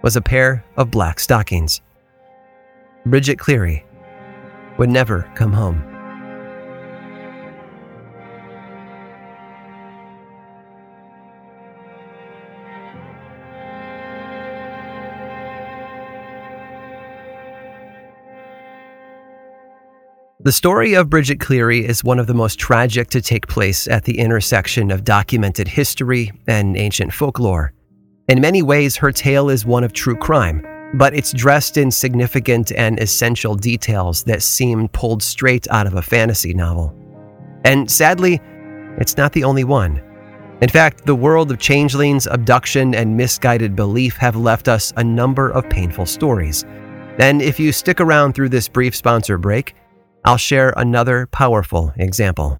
was 0.01 0.17
a 0.17 0.21
pair 0.21 0.65
of 0.75 0.91
black 0.91 1.17
stockings. 1.17 1.79
Bridget 3.05 3.39
Cleary 3.39 3.85
would 4.77 4.89
never 4.89 5.31
come 5.35 5.53
home. 5.53 5.90
The 20.43 20.51
story 20.51 20.95
of 20.95 21.07
Bridget 21.07 21.39
Cleary 21.39 21.85
is 21.85 22.03
one 22.03 22.17
of 22.17 22.25
the 22.25 22.33
most 22.33 22.57
tragic 22.57 23.11
to 23.11 23.21
take 23.21 23.45
place 23.45 23.87
at 23.87 24.05
the 24.05 24.17
intersection 24.17 24.89
of 24.89 25.03
documented 25.03 25.67
history 25.67 26.31
and 26.47 26.75
ancient 26.75 27.13
folklore. 27.13 27.73
In 28.27 28.41
many 28.41 28.63
ways, 28.63 28.95
her 28.95 29.11
tale 29.11 29.51
is 29.51 29.67
one 29.67 29.83
of 29.83 29.93
true 29.93 30.15
crime, 30.15 30.65
but 30.95 31.13
it's 31.13 31.31
dressed 31.31 31.77
in 31.77 31.91
significant 31.91 32.71
and 32.71 32.99
essential 32.99 33.53
details 33.53 34.23
that 34.23 34.41
seem 34.41 34.87
pulled 34.87 35.21
straight 35.21 35.67
out 35.69 35.85
of 35.85 35.93
a 35.93 36.01
fantasy 36.01 36.55
novel. 36.55 36.95
And 37.63 37.89
sadly, 37.91 38.41
it's 38.97 39.17
not 39.17 39.33
the 39.33 39.43
only 39.43 39.63
one. 39.63 40.01
In 40.63 40.69
fact, 40.69 41.05
the 41.05 41.13
world 41.13 41.51
of 41.51 41.59
changelings, 41.59 42.25
abduction, 42.25 42.95
and 42.95 43.15
misguided 43.15 43.75
belief 43.75 44.17
have 44.17 44.35
left 44.35 44.67
us 44.67 44.91
a 44.97 45.03
number 45.03 45.51
of 45.51 45.69
painful 45.69 46.07
stories. 46.07 46.65
And 47.19 47.43
if 47.43 47.59
you 47.59 47.71
stick 47.71 48.01
around 48.01 48.33
through 48.33 48.49
this 48.49 48.67
brief 48.67 48.95
sponsor 48.95 49.37
break, 49.37 49.75
I'll 50.23 50.37
share 50.37 50.73
another 50.77 51.27
powerful 51.27 51.93
example. 51.97 52.59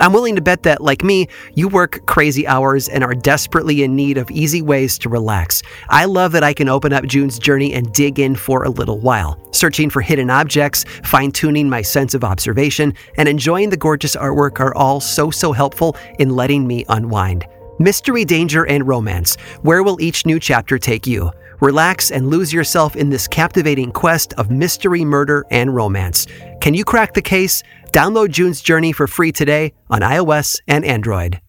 I'm 0.00 0.12
willing 0.14 0.34
to 0.36 0.40
bet 0.40 0.62
that, 0.62 0.80
like 0.80 1.04
me, 1.04 1.28
you 1.54 1.68
work 1.68 2.06
crazy 2.06 2.46
hours 2.46 2.88
and 2.88 3.04
are 3.04 3.14
desperately 3.14 3.82
in 3.82 3.94
need 3.94 4.16
of 4.16 4.30
easy 4.30 4.62
ways 4.62 4.98
to 4.98 5.08
relax. 5.08 5.62
I 5.90 6.06
love 6.06 6.32
that 6.32 6.42
I 6.42 6.54
can 6.54 6.68
open 6.68 6.92
up 6.92 7.04
June's 7.04 7.38
journey 7.38 7.74
and 7.74 7.92
dig 7.92 8.18
in 8.18 8.34
for 8.34 8.64
a 8.64 8.70
little 8.70 8.98
while, 8.98 9.38
searching 9.52 9.90
for 9.90 10.00
hidden 10.00 10.30
objects, 10.30 10.84
fine 11.04 11.32
tuning 11.32 11.68
my 11.68 11.82
sense 11.82 12.14
of 12.14 12.24
observation, 12.24 12.94
and 13.18 13.28
enjoying 13.28 13.68
the 13.68 13.76
gorgeous 13.76 14.16
artwork 14.16 14.58
are 14.58 14.74
all 14.74 15.00
so, 15.00 15.30
so 15.30 15.52
helpful 15.52 15.96
in 16.18 16.30
letting 16.30 16.66
me 16.66 16.84
unwind. 16.88 17.46
Mystery, 17.78 18.24
danger, 18.24 18.66
and 18.66 18.86
romance. 18.86 19.36
Where 19.62 19.82
will 19.82 20.00
each 20.00 20.26
new 20.26 20.40
chapter 20.40 20.78
take 20.78 21.06
you? 21.06 21.30
Relax 21.60 22.10
and 22.10 22.28
lose 22.28 22.52
yourself 22.52 22.96
in 22.96 23.10
this 23.10 23.28
captivating 23.28 23.92
quest 23.92 24.32
of 24.34 24.50
mystery, 24.50 25.04
murder, 25.04 25.44
and 25.50 25.74
romance. 25.74 26.26
Can 26.62 26.72
you 26.72 26.84
crack 26.84 27.12
the 27.12 27.20
case? 27.20 27.62
Download 27.90 28.30
June's 28.30 28.60
Journey 28.60 28.92
for 28.92 29.06
free 29.06 29.32
today 29.32 29.72
on 29.88 30.00
iOS 30.00 30.58
and 30.68 30.84
Android. 30.84 31.40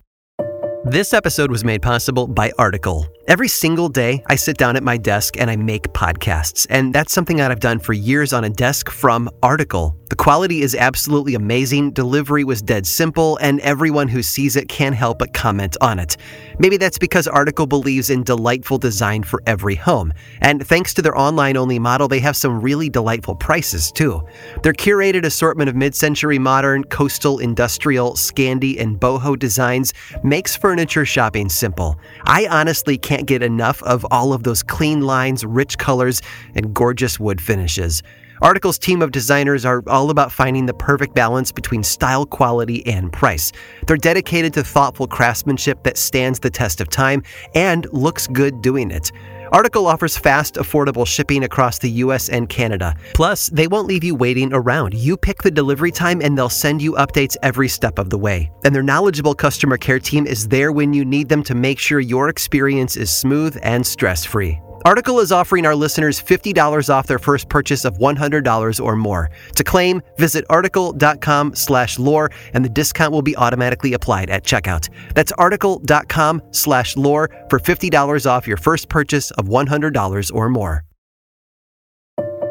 This 0.83 1.13
episode 1.13 1.51
was 1.51 1.63
made 1.63 1.81
possible 1.81 2.27
by 2.27 2.51
Article. 2.57 3.05
Every 3.31 3.47
single 3.47 3.87
day, 3.87 4.21
I 4.27 4.35
sit 4.35 4.57
down 4.57 4.75
at 4.75 4.83
my 4.83 4.97
desk 4.97 5.39
and 5.39 5.49
I 5.49 5.55
make 5.55 5.83
podcasts, 5.93 6.67
and 6.69 6.93
that's 6.93 7.13
something 7.13 7.37
that 7.37 7.49
I've 7.49 7.61
done 7.61 7.79
for 7.79 7.93
years 7.93 8.33
on 8.33 8.43
a 8.43 8.49
desk 8.49 8.89
from 8.89 9.29
Article. 9.41 9.95
The 10.09 10.17
quality 10.17 10.61
is 10.61 10.75
absolutely 10.75 11.35
amazing, 11.35 11.91
delivery 11.91 12.43
was 12.43 12.61
dead 12.61 12.85
simple, 12.85 13.37
and 13.37 13.61
everyone 13.61 14.09
who 14.09 14.21
sees 14.21 14.57
it 14.57 14.67
can't 14.67 14.93
help 14.93 15.19
but 15.19 15.33
comment 15.33 15.77
on 15.79 15.99
it. 15.99 16.17
Maybe 16.59 16.75
that's 16.75 16.97
because 16.97 17.29
Article 17.29 17.65
believes 17.65 18.09
in 18.09 18.23
delightful 18.23 18.77
design 18.77 19.23
for 19.23 19.41
every 19.47 19.75
home, 19.75 20.11
and 20.41 20.67
thanks 20.67 20.93
to 20.95 21.01
their 21.01 21.17
online 21.17 21.55
only 21.55 21.79
model, 21.79 22.09
they 22.09 22.19
have 22.19 22.35
some 22.35 22.59
really 22.59 22.89
delightful 22.89 23.35
prices 23.35 23.89
too. 23.89 24.21
Their 24.63 24.73
curated 24.73 25.23
assortment 25.23 25.69
of 25.69 25.77
mid 25.77 25.95
century 25.95 26.37
modern, 26.37 26.83
coastal, 26.83 27.39
industrial, 27.39 28.15
Scandi, 28.15 28.81
and 28.81 28.99
boho 28.99 29.39
designs 29.39 29.93
makes 30.25 30.57
furniture 30.57 31.05
shopping 31.05 31.47
simple. 31.47 31.97
I 32.25 32.47
honestly 32.47 32.97
can't 32.97 33.20
get 33.25 33.43
enough 33.43 33.81
of 33.83 34.05
all 34.11 34.33
of 34.33 34.43
those 34.43 34.63
clean 34.63 35.01
lines, 35.01 35.45
rich 35.45 35.77
colors, 35.77 36.21
and 36.55 36.73
gorgeous 36.73 37.19
wood 37.19 37.41
finishes. 37.41 38.03
Article's 38.41 38.79
team 38.79 39.03
of 39.03 39.11
designers 39.11 39.65
are 39.65 39.83
all 39.85 40.09
about 40.09 40.31
finding 40.31 40.65
the 40.65 40.73
perfect 40.73 41.13
balance 41.13 41.51
between 41.51 41.83
style, 41.83 42.25
quality, 42.25 42.83
and 42.87 43.13
price. 43.13 43.51
They're 43.85 43.97
dedicated 43.97 44.51
to 44.55 44.63
thoughtful 44.63 45.05
craftsmanship 45.05 45.83
that 45.83 45.95
stands 45.95 46.39
the 46.39 46.49
test 46.49 46.81
of 46.81 46.89
time 46.89 47.21
and 47.53 47.85
looks 47.93 48.25
good 48.25 48.63
doing 48.63 48.89
it. 48.89 49.11
Article 49.51 49.85
offers 49.85 50.17
fast, 50.17 50.55
affordable 50.55 51.05
shipping 51.05 51.43
across 51.43 51.77
the 51.77 51.89
US 51.89 52.29
and 52.29 52.49
Canada. 52.49 52.95
Plus, 53.13 53.47
they 53.49 53.67
won't 53.67 53.87
leave 53.87 54.03
you 54.03 54.15
waiting 54.15 54.51
around. 54.53 54.95
You 54.95 55.17
pick 55.17 55.43
the 55.43 55.51
delivery 55.51 55.91
time 55.91 56.19
and 56.19 56.35
they'll 56.35 56.49
send 56.49 56.81
you 56.81 56.93
updates 56.93 57.37
every 57.43 57.67
step 57.67 57.99
of 57.99 58.09
the 58.09 58.17
way. 58.17 58.49
And 58.65 58.73
their 58.73 58.81
knowledgeable 58.81 59.35
customer 59.35 59.77
care 59.77 59.99
team 59.99 60.25
is 60.25 60.47
there 60.47 60.71
when 60.71 60.93
you 60.93 61.05
need 61.05 61.29
them 61.29 61.43
to 61.43 61.53
make 61.53 61.77
sure 61.77 61.99
your 61.99 62.29
experience 62.29 62.97
is 62.97 63.11
smooth 63.11 63.55
and 63.61 63.85
stress 63.85 64.25
free. 64.25 64.59
Article 64.85 65.19
is 65.19 65.31
offering 65.31 65.65
our 65.65 65.75
listeners 65.75 66.21
$50 66.21 66.89
off 66.93 67.07
their 67.07 67.19
first 67.19 67.49
purchase 67.49 67.85
of 67.85 67.97
$100 67.97 68.83
or 68.83 68.95
more. 68.95 69.29
To 69.55 69.63
claim, 69.63 70.01
visit 70.17 70.45
article.com 70.49 71.55
slash 71.55 71.99
lore 71.99 72.31
and 72.53 72.65
the 72.65 72.69
discount 72.69 73.11
will 73.11 73.21
be 73.21 73.35
automatically 73.35 73.93
applied 73.93 74.29
at 74.29 74.43
checkout. 74.43 74.89
That's 75.13 75.31
article.com 75.33 76.41
slash 76.51 76.97
lore 76.97 77.29
for 77.49 77.59
$50 77.59 78.25
off 78.25 78.47
your 78.47 78.57
first 78.57 78.89
purchase 78.89 79.31
of 79.31 79.47
$100 79.47 80.31
or 80.33 80.49
more. 80.49 80.83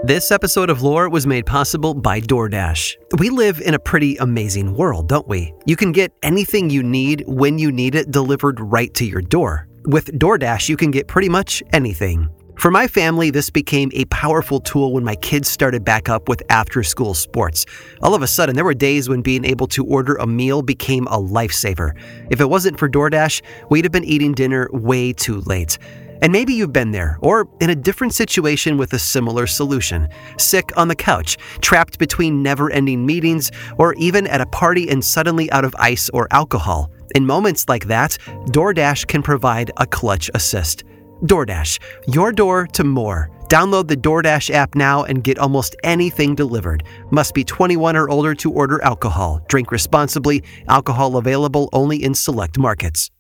This 0.03 0.31
episode 0.31 0.71
of 0.71 0.81
Lore 0.81 1.11
was 1.11 1.27
made 1.27 1.45
possible 1.45 1.93
by 1.93 2.23
DoorDash. 2.23 2.97
We 3.19 3.29
live 3.29 3.61
in 3.61 3.75
a 3.75 3.79
pretty 3.79 4.16
amazing 4.16 4.75
world, 4.75 5.09
don't 5.09 5.29
we? 5.29 5.53
You 5.66 5.77
can 5.77 5.93
get 5.93 6.11
anything 6.23 6.71
you 6.71 6.83
need 6.83 7.23
when 7.27 7.59
you 7.59 7.71
need 7.71 7.95
it 7.95 8.11
delivered 8.11 8.61
right 8.61 8.93
to 8.95 9.05
your 9.05 9.21
door. 9.21 9.69
With 9.87 10.19
DoorDash, 10.19 10.69
you 10.69 10.77
can 10.77 10.90
get 10.90 11.09
pretty 11.09 11.31
much 11.31 11.62
anything. 11.73 12.29
For 12.59 12.71
my 12.71 12.87
family, 12.87 13.31
this 13.31 13.49
became 13.49 13.90
a 13.95 14.05
powerful 14.07 14.61
tool 14.61 14.93
when 14.93 15.03
my 15.03 15.16
kids 15.16 15.49
started 15.49 15.87
back 15.87 16.11
up 16.11 16.29
with 16.29 16.43
after 16.51 16.83
school 16.83 17.14
sports. 17.14 17.64
All 18.03 18.14
of 18.14 18.21
a 18.21 18.27
sudden, 18.27 18.55
there 18.55 18.64
were 18.66 18.75
days 18.75 19.09
when 19.09 19.23
being 19.23 19.43
able 19.47 19.66
to 19.69 19.83
order 19.87 20.16
a 20.16 20.27
meal 20.27 20.61
became 20.61 21.07
a 21.07 21.16
lifesaver. 21.16 21.99
If 22.31 22.43
it 22.43 22.51
wasn't 22.51 22.79
for 22.79 22.90
DoorDash, 22.90 23.40
we'd 23.71 23.87
have 23.87 23.93
been 23.93 24.05
eating 24.05 24.35
dinner 24.35 24.69
way 24.71 25.14
too 25.14 25.40
late. 25.40 25.79
And 26.21 26.31
maybe 26.31 26.53
you've 26.53 26.75
been 26.75 26.90
there, 26.90 27.16
or 27.23 27.49
in 27.61 27.71
a 27.71 27.75
different 27.75 28.12
situation 28.12 28.77
with 28.77 28.93
a 28.93 28.99
similar 28.99 29.47
solution. 29.47 30.09
Sick 30.37 30.77
on 30.77 30.88
the 30.88 30.95
couch, 30.95 31.38
trapped 31.62 31.99
between 31.99 32.43
never 32.43 32.71
ending 32.71 33.07
meetings, 33.07 33.51
or 33.79 33.95
even 33.95 34.27
at 34.27 34.43
a 34.43 34.47
party 34.47 34.90
and 34.90 35.03
suddenly 35.03 35.51
out 35.51 35.64
of 35.64 35.75
ice 35.79 36.11
or 36.11 36.29
alcohol. 36.31 36.90
In 37.14 37.27
moments 37.27 37.68
like 37.68 37.87
that, 37.87 38.16
DoorDash 38.53 39.07
can 39.07 39.23
provide 39.23 39.70
a 39.77 39.87
clutch 39.87 40.31
assist. 40.35 40.85
DoorDash, 41.23 41.79
your 42.07 42.33
door 42.33 42.66
to 42.68 42.85
more. 42.85 43.31
Download 43.49 43.88
the 43.88 43.96
DoorDash 43.96 44.51
app 44.51 44.75
now 44.75 45.05
and 45.05 45.25
get 45.25 45.38
almost 45.38 45.75
anything 45.83 46.35
delivered. 46.35 46.85
Must 47.11 47.35
be 47.35 47.44
21 47.44 47.96
or 47.96 48.09
older 48.09 48.35
to 48.37 48.53
order 48.53 48.83
alcohol. 48.85 49.40
Drink 49.49 49.73
responsibly. 49.73 50.44
Alcohol 50.68 51.16
available 51.16 51.68
only 51.73 52.03
in 52.03 52.14
select 52.14 52.59
markets. 52.59 53.11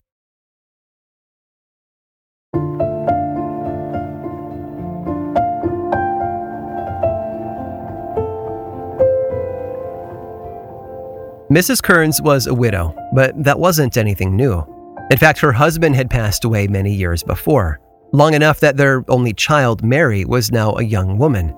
Mrs. 11.50 11.82
Kearns 11.82 12.22
was 12.22 12.46
a 12.46 12.54
widow, 12.54 12.94
but 13.12 13.32
that 13.42 13.58
wasn't 13.58 13.96
anything 13.96 14.36
new. 14.36 14.62
In 15.10 15.18
fact, 15.18 15.40
her 15.40 15.50
husband 15.50 15.96
had 15.96 16.08
passed 16.08 16.44
away 16.44 16.68
many 16.68 16.94
years 16.94 17.24
before, 17.24 17.80
long 18.12 18.34
enough 18.34 18.60
that 18.60 18.76
their 18.76 19.04
only 19.08 19.32
child, 19.32 19.82
Mary, 19.82 20.24
was 20.24 20.52
now 20.52 20.76
a 20.76 20.84
young 20.84 21.18
woman. 21.18 21.52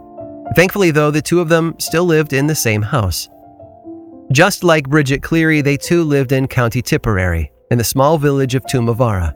Thankfully, 0.57 0.93
though, 0.93 1.11
the 1.11 1.21
two 1.21 1.41
of 1.41 1.51
them 1.51 1.75
still 1.79 2.07
lived 2.07 2.33
in 2.33 2.47
the 2.47 2.55
same 2.55 2.81
house. 2.81 3.29
Just 4.33 4.65
like 4.65 4.89
Bridget 4.89 5.23
Cleary, 5.23 5.61
they 5.61 5.77
too 5.77 6.05
lived 6.05 6.33
in 6.33 6.49
County 6.49 6.81
Tipperary, 6.81 7.53
in 7.71 7.77
the 7.77 7.85
small 7.85 8.17
village 8.17 8.55
of 8.55 8.65
Toomevara. 8.65 9.35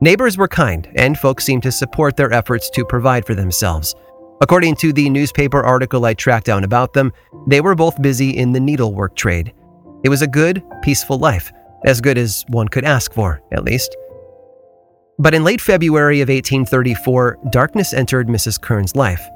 Neighbors 0.00 0.38
were 0.38 0.46
kind, 0.46 0.88
and 0.94 1.18
folks 1.18 1.44
seemed 1.44 1.64
to 1.64 1.72
support 1.72 2.16
their 2.16 2.32
efforts 2.32 2.70
to 2.70 2.84
provide 2.84 3.26
for 3.26 3.34
themselves. 3.34 3.92
According 4.40 4.76
to 4.76 4.92
the 4.92 5.10
newspaper 5.10 5.64
article 5.64 6.04
I 6.04 6.14
tracked 6.14 6.46
down 6.46 6.62
about 6.62 6.92
them, 6.92 7.12
they 7.48 7.60
were 7.60 7.74
both 7.74 8.00
busy 8.00 8.36
in 8.36 8.52
the 8.52 8.60
needlework 8.60 9.16
trade. 9.16 9.52
It 10.04 10.08
was 10.08 10.22
a 10.22 10.26
good, 10.26 10.62
peaceful 10.82 11.18
life, 11.18 11.52
as 11.84 12.00
good 12.00 12.18
as 12.18 12.44
one 12.48 12.68
could 12.68 12.84
ask 12.84 13.12
for, 13.12 13.42
at 13.52 13.64
least. 13.64 13.96
But 15.18 15.34
in 15.34 15.44
late 15.44 15.60
February 15.60 16.20
of 16.20 16.28
1834, 16.28 17.38
darkness 17.50 17.94
entered 17.94 18.28
Mrs. 18.28 18.60
Kearns' 18.60 18.94
life. 18.94 19.26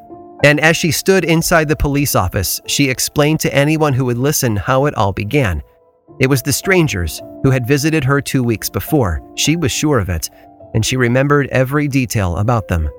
And 0.44 0.60
as 0.60 0.76
she 0.76 0.90
stood 0.90 1.24
inside 1.24 1.68
the 1.68 1.76
police 1.76 2.14
office, 2.14 2.60
she 2.66 2.88
explained 2.88 3.40
to 3.40 3.54
anyone 3.54 3.92
who 3.92 4.04
would 4.06 4.18
listen 4.18 4.56
how 4.56 4.86
it 4.86 4.94
all 4.94 5.12
began. 5.12 5.62
It 6.18 6.28
was 6.28 6.42
the 6.42 6.52
strangers 6.52 7.20
who 7.42 7.50
had 7.50 7.66
visited 7.66 8.04
her 8.04 8.20
two 8.20 8.42
weeks 8.42 8.68
before. 8.68 9.22
She 9.36 9.56
was 9.56 9.72
sure 9.72 9.98
of 9.98 10.08
it, 10.08 10.28
and 10.74 10.84
she 10.84 10.96
remembered 10.96 11.48
every 11.48 11.88
detail 11.88 12.36
about 12.36 12.68
them. 12.68 12.90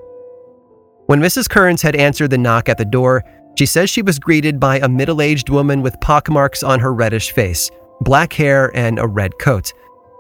When 1.06 1.20
Mrs. 1.20 1.50
Kearns 1.50 1.82
had 1.82 1.96
answered 1.96 2.30
the 2.30 2.38
knock 2.38 2.70
at 2.70 2.78
the 2.78 2.86
door, 2.86 3.24
she 3.56 3.66
says 3.66 3.90
she 3.90 4.02
was 4.02 4.20
greeted 4.20 4.60
by 4.60 4.80
a 4.80 4.90
middle 4.90 5.22
aged 5.22 5.50
woman 5.50 5.82
with 5.82 6.00
pockmarks 6.02 6.64
on 6.64 6.80
her 6.80 6.94
reddish 6.94 7.32
face, 7.32 7.70
black 8.02 8.34
hair, 8.34 8.72
and 8.76 9.00
a 9.00 9.08
red 9.08 9.38
coat. 9.40 9.74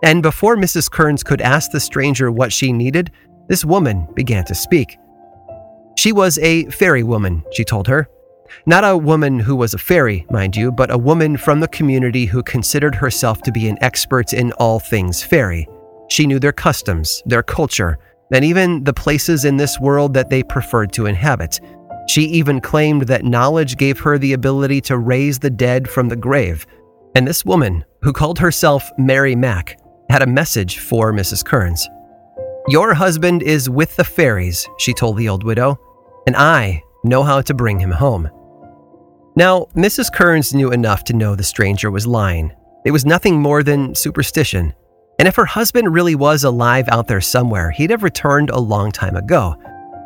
And 0.03 0.23
before 0.23 0.57
Mrs. 0.57 0.89
Kearns 0.89 1.23
could 1.23 1.41
ask 1.41 1.71
the 1.71 1.79
stranger 1.79 2.31
what 2.31 2.51
she 2.51 2.73
needed, 2.73 3.11
this 3.47 3.65
woman 3.65 4.07
began 4.13 4.45
to 4.45 4.55
speak. 4.55 4.97
She 5.97 6.11
was 6.11 6.37
a 6.39 6.65
fairy 6.65 7.03
woman, 7.03 7.43
she 7.51 7.63
told 7.63 7.87
her. 7.87 8.07
Not 8.65 8.83
a 8.83 8.97
woman 8.97 9.39
who 9.39 9.55
was 9.55 9.73
a 9.73 9.77
fairy, 9.77 10.25
mind 10.29 10.55
you, 10.55 10.71
but 10.71 10.91
a 10.91 10.97
woman 10.97 11.37
from 11.37 11.59
the 11.59 11.67
community 11.67 12.25
who 12.25 12.43
considered 12.43 12.95
herself 12.95 13.41
to 13.43 13.51
be 13.51 13.67
an 13.67 13.77
expert 13.81 14.33
in 14.33 14.51
all 14.53 14.79
things 14.79 15.23
fairy. 15.23 15.67
She 16.09 16.27
knew 16.27 16.39
their 16.39 16.51
customs, 16.51 17.23
their 17.25 17.43
culture, 17.43 17.97
and 18.33 18.43
even 18.43 18.83
the 18.83 18.93
places 18.93 19.45
in 19.45 19.57
this 19.57 19.79
world 19.79 20.13
that 20.13 20.29
they 20.29 20.43
preferred 20.43 20.91
to 20.93 21.05
inhabit. 21.05 21.59
She 22.11 22.23
even 22.23 22.59
claimed 22.59 23.03
that 23.03 23.23
knowledge 23.23 23.77
gave 23.77 23.97
her 24.01 24.17
the 24.17 24.33
ability 24.33 24.81
to 24.81 24.97
raise 24.97 25.39
the 25.39 25.49
dead 25.49 25.87
from 25.87 26.09
the 26.09 26.17
grave. 26.17 26.67
And 27.15 27.25
this 27.25 27.45
woman, 27.45 27.85
who 28.01 28.11
called 28.11 28.37
herself 28.37 28.91
Mary 28.97 29.33
Mack, 29.33 29.79
had 30.09 30.21
a 30.21 30.27
message 30.27 30.79
for 30.79 31.13
Mrs. 31.13 31.45
Kearns. 31.45 31.87
Your 32.67 32.93
husband 32.93 33.43
is 33.43 33.69
with 33.69 33.95
the 33.95 34.03
fairies, 34.03 34.67
she 34.77 34.93
told 34.93 35.15
the 35.15 35.29
old 35.29 35.45
widow, 35.45 35.79
and 36.27 36.35
I 36.35 36.83
know 37.05 37.23
how 37.23 37.39
to 37.43 37.53
bring 37.53 37.79
him 37.79 37.91
home. 37.91 38.29
Now, 39.37 39.67
Mrs. 39.73 40.13
Kearns 40.13 40.53
knew 40.53 40.73
enough 40.73 41.05
to 41.05 41.15
know 41.15 41.37
the 41.37 41.43
stranger 41.43 41.91
was 41.91 42.05
lying. 42.05 42.51
It 42.83 42.91
was 42.91 43.05
nothing 43.05 43.41
more 43.41 43.63
than 43.63 43.95
superstition. 43.95 44.73
And 45.17 45.29
if 45.29 45.37
her 45.37 45.45
husband 45.45 45.93
really 45.93 46.15
was 46.15 46.43
alive 46.43 46.89
out 46.89 47.07
there 47.07 47.21
somewhere, 47.21 47.71
he'd 47.71 47.91
have 47.91 48.03
returned 48.03 48.49
a 48.49 48.59
long 48.59 48.91
time 48.91 49.15
ago. 49.15 49.55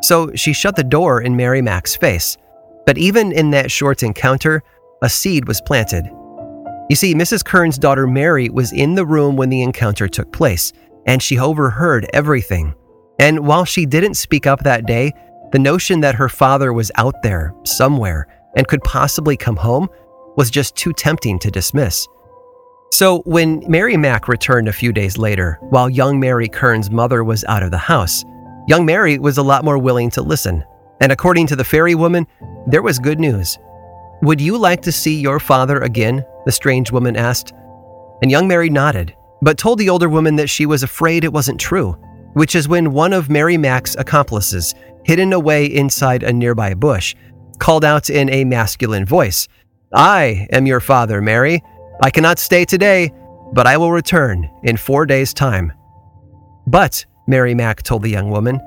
So 0.06 0.32
she 0.36 0.54
shut 0.54 0.76
the 0.76 0.84
door 0.84 1.22
in 1.22 1.36
Mary 1.36 1.64
Mack's 1.64 1.96
face. 1.96 2.38
But 2.86 3.00
even 3.00 3.32
in 3.32 3.50
that 3.52 3.72
short 3.72 4.04
encounter, 4.04 4.62
a 5.02 5.10
seed 5.10 5.48
was 5.48 5.62
planted. 5.62 6.06
You 6.92 6.96
see, 6.96 7.16
Mrs. 7.16 7.44
Kearns' 7.44 7.80
daughter 7.80 8.06
Mary 8.06 8.50
was 8.50 8.72
in 8.72 8.94
the 8.94 9.06
room 9.06 9.36
when 9.36 9.50
the 9.50 9.64
encounter 9.64 10.08
took 10.08 10.32
place, 10.32 10.72
and 11.08 11.24
she 11.24 11.40
overheard 11.40 12.08
everything. 12.14 12.76
And 13.18 13.48
while 13.48 13.66
she 13.66 13.88
didn't 13.88 14.14
speak 14.14 14.46
up 14.46 14.62
that 14.62 14.86
day, 14.86 15.12
the 15.52 15.58
notion 15.58 16.02
that 16.02 16.14
her 16.14 16.30
father 16.30 16.72
was 16.72 16.92
out 16.98 17.24
there, 17.24 17.56
somewhere, 17.64 18.28
and 18.56 18.68
could 18.68 18.84
possibly 18.84 19.36
come 19.36 19.56
home 19.56 19.90
was 20.38 20.52
just 20.52 20.76
too 20.76 20.94
tempting 20.94 21.40
to 21.40 21.50
dismiss. 21.50 22.08
So, 22.92 23.24
when 23.26 23.64
Mary 23.68 23.98
Mack 23.98 24.28
returned 24.28 24.68
a 24.68 24.74
few 24.74 24.94
days 24.94 25.18
later, 25.18 25.58
while 25.72 25.90
young 25.90 26.20
Mary 26.20 26.48
Kearns' 26.48 26.92
mother 26.92 27.24
was 27.24 27.44
out 27.46 27.64
of 27.64 27.72
the 27.72 27.80
house, 27.80 28.24
Young 28.68 28.86
Mary 28.86 29.20
was 29.20 29.38
a 29.38 29.44
lot 29.44 29.64
more 29.64 29.78
willing 29.78 30.10
to 30.12 30.22
listen, 30.22 30.64
and 31.00 31.12
according 31.12 31.48
to 31.48 31.56
the 31.56 31.64
fairy 31.64 31.94
woman, 31.94 32.26
there 32.68 32.82
was 32.82 32.98
good 32.98 33.20
news. 33.20 33.60
Would 34.22 34.42
you 34.42 34.58
like 34.58 34.82
to 34.84 34.92
see 34.92 35.20
your 35.20 35.40
father 35.40 35.80
again? 35.82 36.26
The 36.46 36.52
strange 36.52 36.92
woman 36.92 37.16
asked. 37.16 37.54
And 38.22 38.32
young 38.32 38.48
Mary 38.48 38.70
nodded, 38.70 39.16
but 39.42 39.58
told 39.58 39.78
the 39.78 39.90
older 39.90 40.10
woman 40.10 40.36
that 40.38 40.50
she 40.50 40.66
was 40.66 40.82
afraid 40.82 41.24
it 41.24 41.34
wasn't 41.34 41.60
true, 41.60 41.92
which 42.34 42.56
is 42.56 42.68
when 42.68 42.92
one 42.92 43.14
of 43.14 43.30
Mary 43.30 43.58
Mack's 43.58 43.96
accomplices, 43.98 44.74
hidden 45.04 45.34
away 45.34 45.66
inside 45.66 46.24
a 46.24 46.34
nearby 46.34 46.74
bush, 46.74 47.16
called 47.60 47.86
out 47.86 48.10
in 48.10 48.30
a 48.30 48.46
masculine 48.46 49.06
voice, 49.06 49.48
I 49.94 50.48
am 50.52 50.66
your 50.66 50.80
father, 50.80 51.22
Mary. 51.22 51.62
I 52.02 52.10
cannot 52.10 52.40
stay 52.40 52.66
today, 52.66 53.12
but 53.54 53.68
I 53.68 53.78
will 53.78 53.92
return 53.92 54.50
in 54.64 54.76
four 54.76 55.06
days' 55.06 55.34
time. 55.34 55.72
But 56.68 57.06
Mary 57.28 57.56
Mack 57.56 57.82
told 57.82 58.04
the 58.04 58.10
young 58.10 58.30
woman. 58.30 58.60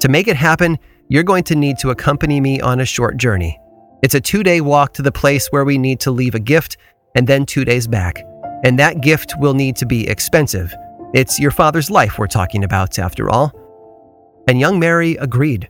To 0.00 0.08
make 0.08 0.28
it 0.28 0.36
happen, 0.36 0.78
you're 1.08 1.22
going 1.22 1.44
to 1.44 1.56
need 1.56 1.78
to 1.78 1.90
accompany 1.90 2.40
me 2.40 2.60
on 2.60 2.80
a 2.80 2.84
short 2.84 3.16
journey. 3.16 3.58
It's 4.02 4.14
a 4.14 4.20
two 4.20 4.42
day 4.42 4.60
walk 4.60 4.94
to 4.94 5.02
the 5.02 5.12
place 5.12 5.48
where 5.48 5.64
we 5.64 5.78
need 5.78 6.00
to 6.00 6.10
leave 6.10 6.34
a 6.34 6.40
gift 6.40 6.76
and 7.14 7.26
then 7.26 7.46
two 7.46 7.64
days 7.64 7.86
back. 7.86 8.22
And 8.64 8.78
that 8.78 9.00
gift 9.00 9.34
will 9.38 9.54
need 9.54 9.76
to 9.76 9.86
be 9.86 10.08
expensive. 10.08 10.74
It's 11.14 11.38
your 11.38 11.50
father's 11.50 11.90
life 11.90 12.18
we're 12.18 12.26
talking 12.26 12.64
about, 12.64 12.98
after 12.98 13.28
all. 13.30 13.52
And 14.48 14.58
young 14.58 14.78
Mary 14.78 15.16
agreed. 15.16 15.68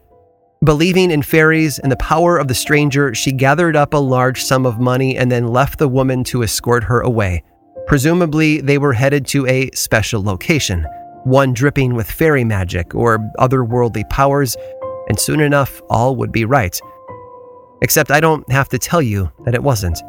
Believing 0.65 1.11
in 1.11 1.23
fairies 1.23 1.79
and 1.79 1.91
the 1.91 1.97
power 1.97 2.39
of 2.39 2.49
the 2.49 2.55
stranger, 2.55 3.15
she 3.15 3.33
gathered 3.33 3.75
up 3.75 3.95
a 3.95 3.99
large 3.99 4.43
sum 4.45 4.65
of 4.65 4.79
money 4.79 5.17
and 5.17 5.31
then 5.31 5.49
left 5.49 5.79
the 5.79 5.89
woman 5.89 6.23
to 6.25 6.43
escort 6.43 6.85
her 6.85 7.01
away. 7.01 7.43
Presumably, 7.87 8.61
they 8.61 8.79
were 8.79 8.93
headed 8.93 9.27
to 9.27 9.47
a 9.47 9.71
special 9.73 10.23
location 10.23 10.87
one 11.25 11.53
dripping 11.53 11.95
with 11.95 12.11
fairy 12.11 12.45
magic 12.45 12.95
or 12.95 13.19
otherworldly 13.39 14.09
powers, 14.11 14.57
and 15.09 15.19
soon 15.19 15.41
enough 15.41 15.81
all 15.89 16.17
would 16.17 16.33
be 16.33 16.45
right. 16.45 16.79
Except 17.83 18.11
I 18.11 18.21
don't 18.21 18.51
have 18.51 18.69
to 18.71 18.79
tell 18.79 19.03
you 19.03 19.31
that 19.45 19.55
it 19.55 19.63
wasn't. 19.63 20.01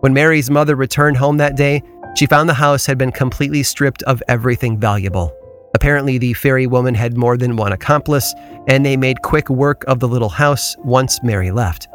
When 0.00 0.12
Mary's 0.12 0.50
mother 0.50 0.76
returned 0.76 1.16
home 1.16 1.38
that 1.38 1.56
day, 1.56 1.82
she 2.16 2.26
found 2.26 2.48
the 2.48 2.54
house 2.54 2.86
had 2.86 2.98
been 2.98 3.12
completely 3.12 3.62
stripped 3.62 4.02
of 4.04 4.22
everything 4.28 4.78
valuable. 4.78 5.34
Apparently, 5.74 6.18
the 6.18 6.34
fairy 6.34 6.66
woman 6.66 6.94
had 6.94 7.16
more 7.16 7.36
than 7.36 7.56
one 7.56 7.72
accomplice, 7.72 8.34
and 8.68 8.84
they 8.84 8.96
made 8.96 9.22
quick 9.22 9.48
work 9.50 9.84
of 9.86 10.00
the 10.00 10.08
little 10.08 10.28
house 10.28 10.76
once 10.78 11.22
Mary 11.22 11.50
left. 11.50 11.88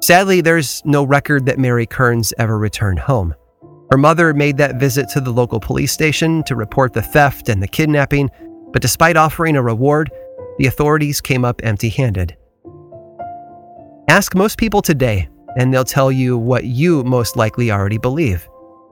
Sadly, 0.00 0.40
there's 0.40 0.82
no 0.84 1.04
record 1.04 1.46
that 1.46 1.58
Mary 1.58 1.86
Kearns 1.86 2.32
ever 2.38 2.58
returned 2.58 2.98
home. 2.98 3.34
Her 3.90 3.98
mother 3.98 4.32
made 4.34 4.56
that 4.58 4.80
visit 4.80 5.08
to 5.10 5.20
the 5.20 5.30
local 5.30 5.60
police 5.60 5.92
station 5.92 6.42
to 6.44 6.56
report 6.56 6.92
the 6.92 7.02
theft 7.02 7.48
and 7.48 7.62
the 7.62 7.68
kidnapping, 7.68 8.30
but 8.72 8.82
despite 8.82 9.16
offering 9.16 9.56
a 9.56 9.62
reward, 9.62 10.10
the 10.58 10.66
authorities 10.66 11.20
came 11.20 11.44
up 11.44 11.60
empty 11.64 11.88
handed. 11.88 12.36
Ask 14.08 14.34
most 14.34 14.58
people 14.58 14.82
today, 14.82 15.28
and 15.56 15.72
they'll 15.72 15.84
tell 15.84 16.10
you 16.10 16.36
what 16.38 16.64
you 16.64 17.04
most 17.04 17.36
likely 17.36 17.70
already 17.70 17.98
believe 17.98 18.48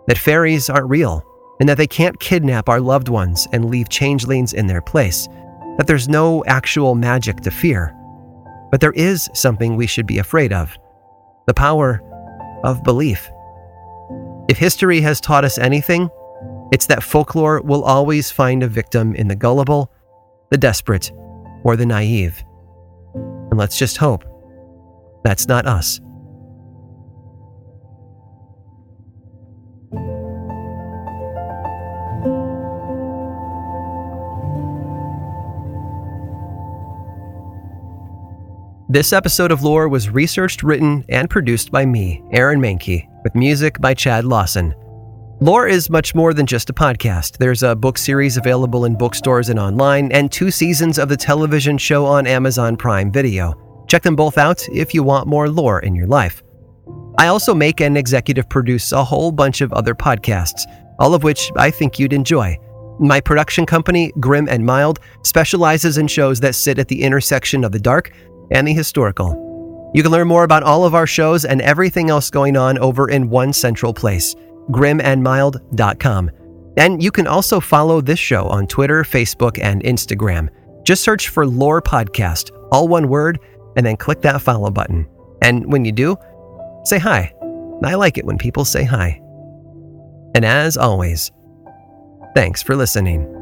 that 0.08 0.18
fairies 0.18 0.68
aren't 0.68 0.88
real, 0.88 1.24
and 1.60 1.68
that 1.68 1.76
they 1.76 1.86
can't 1.86 2.18
kidnap 2.18 2.68
our 2.68 2.80
loved 2.80 3.08
ones 3.08 3.46
and 3.52 3.70
leave 3.70 3.88
changelings 3.88 4.52
in 4.52 4.66
their 4.66 4.82
place, 4.82 5.28
that 5.76 5.86
there's 5.86 6.08
no 6.08 6.44
actual 6.46 6.94
magic 6.94 7.36
to 7.36 7.50
fear. 7.50 7.94
But 8.70 8.80
there 8.80 8.92
is 8.92 9.30
something 9.34 9.76
we 9.76 9.86
should 9.86 10.06
be 10.06 10.18
afraid 10.18 10.52
of 10.52 10.76
the 11.46 11.54
power 11.54 12.00
of 12.64 12.82
belief. 12.82 13.30
If 14.48 14.58
history 14.58 15.00
has 15.02 15.20
taught 15.20 15.44
us 15.44 15.56
anything, 15.56 16.10
it's 16.72 16.86
that 16.86 17.02
folklore 17.02 17.62
will 17.62 17.84
always 17.84 18.30
find 18.30 18.62
a 18.62 18.68
victim 18.68 19.14
in 19.14 19.28
the 19.28 19.36
gullible, 19.36 19.92
the 20.50 20.58
desperate, 20.58 21.12
or 21.62 21.76
the 21.76 21.86
naive. 21.86 22.42
And 23.14 23.56
let's 23.56 23.78
just 23.78 23.98
hope 23.98 24.24
that's 25.22 25.46
not 25.46 25.66
us. 25.66 26.00
This 38.88 39.12
episode 39.12 39.52
of 39.52 39.62
Lore 39.62 39.88
was 39.88 40.10
researched, 40.10 40.62
written, 40.62 41.04
and 41.08 41.30
produced 41.30 41.70
by 41.70 41.86
me, 41.86 42.22
Aaron 42.32 42.60
Mahnke 42.60 43.08
with 43.22 43.34
music 43.34 43.80
by 43.80 43.94
Chad 43.94 44.24
Lawson. 44.24 44.74
Lore 45.40 45.66
is 45.66 45.90
much 45.90 46.14
more 46.14 46.32
than 46.32 46.46
just 46.46 46.70
a 46.70 46.72
podcast. 46.72 47.38
There's 47.38 47.64
a 47.64 47.74
book 47.74 47.98
series 47.98 48.36
available 48.36 48.84
in 48.84 48.96
bookstores 48.96 49.48
and 49.48 49.58
online, 49.58 50.12
and 50.12 50.30
two 50.30 50.52
seasons 50.52 50.98
of 50.98 51.08
the 51.08 51.16
television 51.16 51.76
show 51.78 52.06
on 52.06 52.28
Amazon 52.28 52.76
Prime 52.76 53.10
Video. 53.10 53.84
Check 53.88 54.02
them 54.02 54.14
both 54.14 54.38
out 54.38 54.66
if 54.68 54.94
you 54.94 55.02
want 55.02 55.26
more 55.26 55.48
lore 55.48 55.80
in 55.80 55.96
your 55.96 56.06
life. 56.06 56.44
I 57.18 57.26
also 57.26 57.54
make 57.54 57.80
and 57.80 57.98
executive 57.98 58.48
produce 58.48 58.92
a 58.92 59.02
whole 59.02 59.32
bunch 59.32 59.60
of 59.60 59.72
other 59.72 59.94
podcasts, 59.94 60.62
all 60.98 61.12
of 61.12 61.24
which 61.24 61.50
I 61.56 61.70
think 61.70 61.98
you'd 61.98 62.12
enjoy. 62.12 62.56
My 63.00 63.20
production 63.20 63.66
company, 63.66 64.12
Grim 64.20 64.48
and 64.48 64.64
Mild, 64.64 65.00
specializes 65.24 65.98
in 65.98 66.06
shows 66.06 66.38
that 66.40 66.54
sit 66.54 66.78
at 66.78 66.86
the 66.86 67.02
intersection 67.02 67.64
of 67.64 67.72
the 67.72 67.80
dark 67.80 68.12
and 68.52 68.66
the 68.66 68.72
historical. 68.72 69.51
You 69.94 70.02
can 70.02 70.12
learn 70.12 70.28
more 70.28 70.44
about 70.44 70.62
all 70.62 70.84
of 70.84 70.94
our 70.94 71.06
shows 71.06 71.44
and 71.44 71.60
everything 71.60 72.08
else 72.08 72.30
going 72.30 72.56
on 72.56 72.78
over 72.78 73.10
in 73.10 73.28
one 73.28 73.52
central 73.52 73.92
place, 73.92 74.34
grimandmild.com. 74.70 76.30
And 76.78 77.02
you 77.02 77.10
can 77.10 77.26
also 77.26 77.60
follow 77.60 78.00
this 78.00 78.18
show 78.18 78.46
on 78.46 78.66
Twitter, 78.66 79.02
Facebook, 79.02 79.58
and 79.62 79.82
Instagram. 79.82 80.48
Just 80.84 81.02
search 81.02 81.28
for 81.28 81.46
Lore 81.46 81.82
Podcast, 81.82 82.50
all 82.70 82.88
one 82.88 83.08
word, 83.08 83.38
and 83.76 83.84
then 83.84 83.96
click 83.96 84.22
that 84.22 84.40
follow 84.40 84.70
button. 84.70 85.06
And 85.42 85.70
when 85.70 85.84
you 85.84 85.92
do, 85.92 86.16
say 86.84 86.98
hi. 86.98 87.34
I 87.84 87.94
like 87.94 88.16
it 88.16 88.24
when 88.24 88.38
people 88.38 88.64
say 88.64 88.84
hi. 88.84 89.20
And 90.34 90.44
as 90.44 90.76
always, 90.76 91.30
thanks 92.34 92.62
for 92.62 92.74
listening. 92.74 93.41